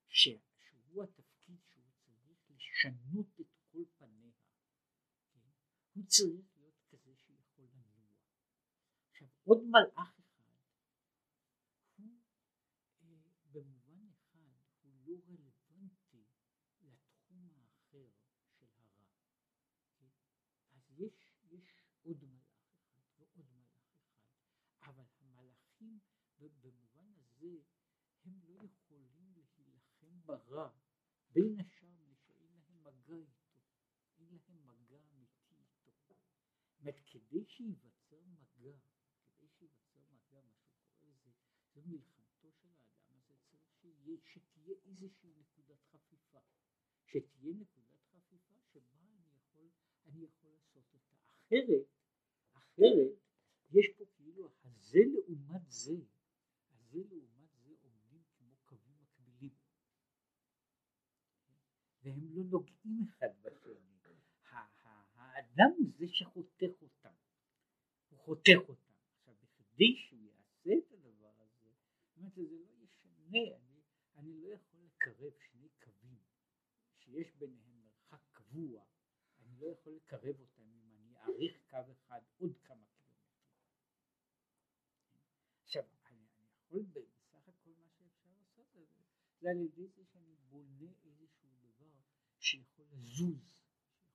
[0.08, 4.32] שהוא התפקיד שהוא צריך לשנות את כל פניה
[5.94, 8.16] הוא צריך להיות כזה שיכול לנוע.
[9.10, 10.54] עכשיו עוד מלאך אחד
[11.98, 12.20] הוא
[13.02, 13.18] אה,
[13.52, 16.24] במובן אחד הוא לא רלוונטי
[16.82, 18.10] לתחום האחר
[18.58, 19.08] של הרע.
[20.00, 20.10] כן?
[20.72, 24.04] אז יש, יש עוד מלאך אחד ועוד מלאך אחד,
[24.82, 26.00] אבל המלאכים
[26.40, 27.58] במובן הזה
[28.24, 30.70] הם לא יכולים להילחם ברע
[31.36, 33.60] בין השאר שאין להם מגע איתו,
[34.20, 34.86] אין להם מגע
[36.86, 38.78] אומרת, כדי שייווצר מגע,
[39.38, 41.32] כדי שייווצר מגע, מה שהוא קורא לזה,
[41.74, 46.40] זו מלחמתו של האדם הזה, צריך שיהיה, שתהיה איזושהי נקודת חפיפה,
[47.06, 49.70] שתהיה נקודת חפיפה שבה אני יכול,
[50.06, 51.16] אני יכול לעשות אותה.
[51.28, 51.86] אחרת,
[52.52, 53.14] אחרת,
[53.72, 55.98] יש פה כאילו הזה לעומת זה,
[56.70, 59.56] הזה לעומת זה עומדים כמו קווים מקבילים,
[62.03, 63.86] והם לא נוגעים אחד בשני.
[65.36, 67.14] האדם הוא זה שחותך אותם,
[68.10, 68.94] הוא חותך אותם.
[69.18, 71.70] עכשיו בכדי שהוא יעשה את הדבר הזה,
[72.07, 73.82] זאת אומרת שזה לא ישנה, אני,
[74.16, 76.24] אני לא יכול לקרב שני קווים
[76.98, 78.84] שיש ביניהם מרחק קבוע,
[79.40, 83.56] אני לא יכול לקרב אותם אם אני אאריך קו אחד עוד כמה קילומטרים.
[85.64, 86.26] עכשיו אני
[86.57, 88.68] יכול בסך הכל מה שאפשר לעשות
[89.40, 91.91] זה על ידי זה שאני בונה איזשהו דבר
[92.40, 92.86] שיכול
[93.16, 93.38] לזוז,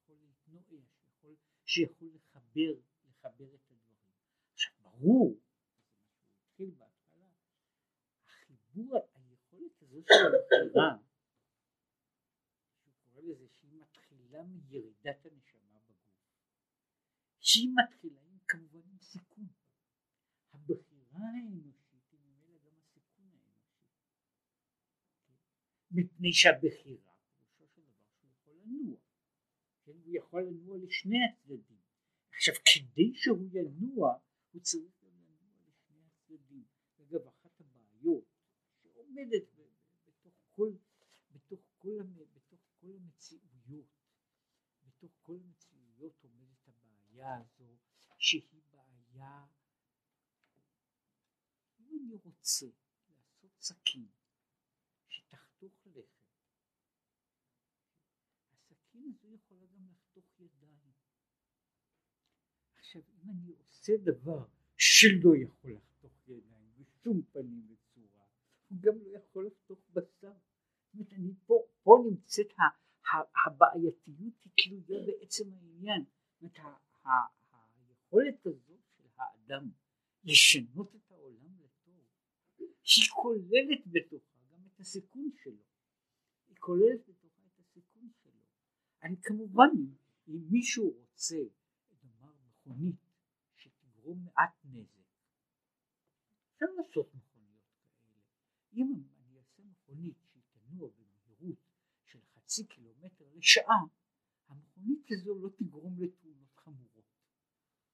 [0.04, 2.72] שיכול להתנועע, שיכול, שיכול לחבר,
[3.08, 4.14] לחבר את הדברים.
[4.52, 5.40] עכשיו ברור,
[5.98, 6.10] שהוא
[6.42, 7.26] התחיל בהתחלה,
[8.26, 10.96] החיבור, היכולת הזו של הבחירה,
[12.84, 15.98] הוא קורא לזה שהיא מתחילה מירידת הנשמה בגוף.
[17.38, 19.46] שהיא מתחילה עם כמובן עם סיכון.
[20.52, 23.84] הבחירה האנושית היא ממילא גם הסיכון האנושי.
[25.90, 27.10] מפני שהבחירה
[27.56, 28.96] פירושו של דבר שהוא יכול לנוע.
[29.84, 29.99] כן?
[30.10, 31.80] יכול לנוע לשני הצדדים.
[32.34, 34.18] עכשיו כדי שהוא ינוע
[34.50, 36.64] הוא צריך גם לנוע לשני הצדדים.
[37.00, 38.24] אגב אחת הבעיות
[38.82, 39.42] שעומדת
[40.06, 40.72] בתוך כל,
[41.30, 42.02] בתוך כל,
[42.34, 43.88] בתוך כל המציאויות,
[44.82, 47.76] בתוך כל המציאויות עומדת הבעיה הזו
[48.18, 49.46] שהיא בעיה
[51.80, 52.66] אם אני רוצה
[53.08, 54.08] לעשות סכין
[55.08, 56.20] שתחתוך לחם
[58.52, 60.92] הסכין הזו יכולה גם לחתוך ידיים
[62.74, 64.44] עכשיו אם אני עושה דבר
[64.76, 68.24] שלא יכול לחתוך ידיים בשום פנים וצורה,
[68.68, 70.32] הוא גם לא יכול לחתוך בשר.
[70.94, 72.52] זאת אומרת, פה, פה נמצאת
[73.46, 76.04] הבעייתיות היא בעצם העניין.
[76.40, 76.58] זאת אומרת,
[77.88, 79.70] היכולת הזו של האדם
[80.24, 82.04] לשנות את העולם לטוב,
[82.58, 85.62] היא כוללת בתוכה גם את הסיכון שלו.
[86.48, 88.42] היא כוללת בתוכה את הסיכון שלו.
[89.02, 89.70] אני כמובן,
[90.28, 91.38] אם מישהו רוצה,
[92.02, 93.09] נאמר מכונית
[94.10, 95.00] שתגרום מעט נזק.
[96.54, 97.62] אפשר לעשות מכוניות
[98.04, 98.22] כאלה.
[98.72, 101.58] אם אני אעשה מכונית שהיא תנוע במהירות
[102.04, 103.84] של חצי קילומטר לשעה,
[104.48, 107.04] המכונית הזו לא תגרום לתאונות חמורות.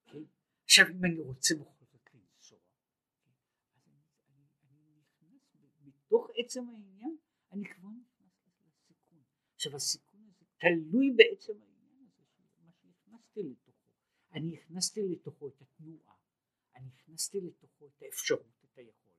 [0.07, 0.23] כן?
[0.65, 2.59] עכשיו אם אני רוצה בכל זאת לנסוע,
[3.75, 3.89] אז
[4.71, 7.17] אני, נכנס מתוך עצם העניין,
[7.53, 9.23] אני כבר נכנס לסיכון.
[9.55, 12.23] עכשיו הסיכון הזה תלוי בעצם העניין הזה,
[12.61, 13.66] מה שנכנסתי לתוכו.
[14.37, 16.15] אני הכנסתי לתוכו את התנועה.
[16.77, 19.17] אני הכנסתי לתוכו את האפשרות, את היכולת,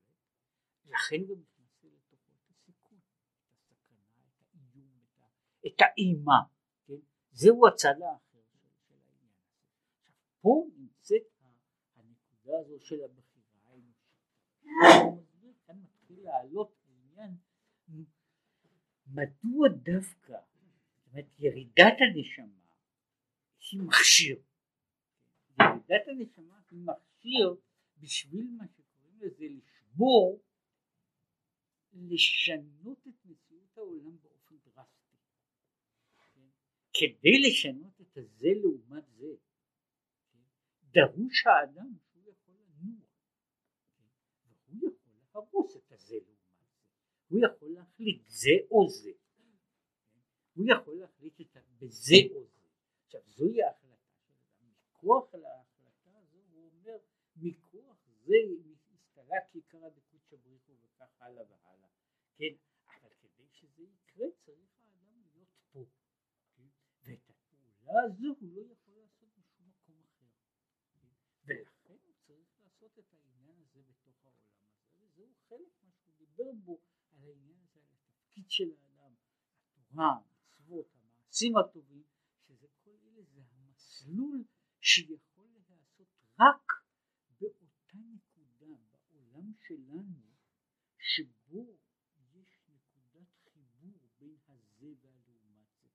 [0.86, 4.00] לכן גם הכנסתי לתוכו את הסיכון, את הסכנה,
[4.42, 5.28] את האיום, את, ה,
[5.68, 6.42] את האימה,
[6.88, 6.94] כן?
[7.32, 10.12] זהו הצד האחר של, העניין הזה.
[10.42, 11.24] פה נמצאת
[11.96, 14.18] הנקודה הזו של הבחירה האנושית.
[15.68, 17.36] כאן מתחיל לעלות העניין
[19.08, 22.68] מדוע דווקא, זאת אומרת ירידת הנשמה
[23.72, 24.42] היא מכשיר,
[25.60, 27.56] ירידת הנשמה היא מכשיר
[27.98, 30.42] בשביל מה שקוראים לזה לשבור,
[31.94, 35.18] לשנות את מציאות העולם באופן דרסטי.
[36.34, 36.42] כן?
[36.94, 39.34] כדי לשנות את הזה לעומת זה,
[40.32, 40.40] כן?
[40.84, 43.06] דרוש האדם שהוא יכול לנוע?
[44.68, 46.76] והוא יכול להרוס את הזה לעומת זה,
[47.28, 49.12] הוא יכול להחליט זה או זה?
[50.54, 52.68] הוא יכול להחליט את בזה או זה.
[53.06, 53.87] עכשיו זוהי ההחלטה
[55.02, 55.64] של אדם,
[57.36, 58.34] מכוח מכוח זה
[58.94, 61.90] הסתלק עיקרא דקודשא בריחו וכך הלאה והלאה,
[62.36, 62.54] כן,
[62.86, 65.86] אבל כדי שזה יקרה צריך האדם להיות פה,
[66.56, 66.68] כן?
[67.04, 70.26] ואת הפעולה הזו הוא לא יכול לעשות בשום מקום אחר,
[71.02, 71.08] כן?
[71.46, 76.52] ולכן הוא צריך לעשות את העניין הזה בתוך העולם הזה, וזהו חלק מה שהוא דיבר
[76.64, 76.80] בו
[77.12, 79.14] על העניין הזה, על התפקיד של האדם,
[79.76, 82.04] התורה, המצוות, המעשים הטובים,
[82.48, 84.44] שזה כל אלה זה המסלול
[84.90, 86.08] שיכול להיעשות
[86.40, 86.68] רק
[89.68, 90.14] שלנו
[91.00, 91.78] שבו
[92.36, 95.90] יש נקודת חיבור בין הזה והלעומת זה.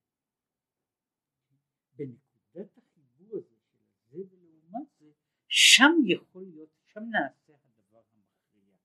[1.96, 5.10] בנקודת החיבור הזה של הזה ולעומת זה,
[5.48, 8.76] שם יכול להיות, שם נעשה הדבר המכריע.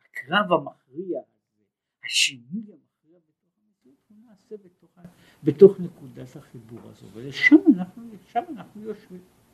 [0.00, 1.64] הקרב המכריע הזה,
[2.04, 4.98] השינוי המכריע בתוך המציאות, הוא נעשה בתוך,
[5.44, 8.02] בתוך נקודת החיבור הזו, ולשם אנחנו,
[8.48, 9.37] אנחנו יושבים.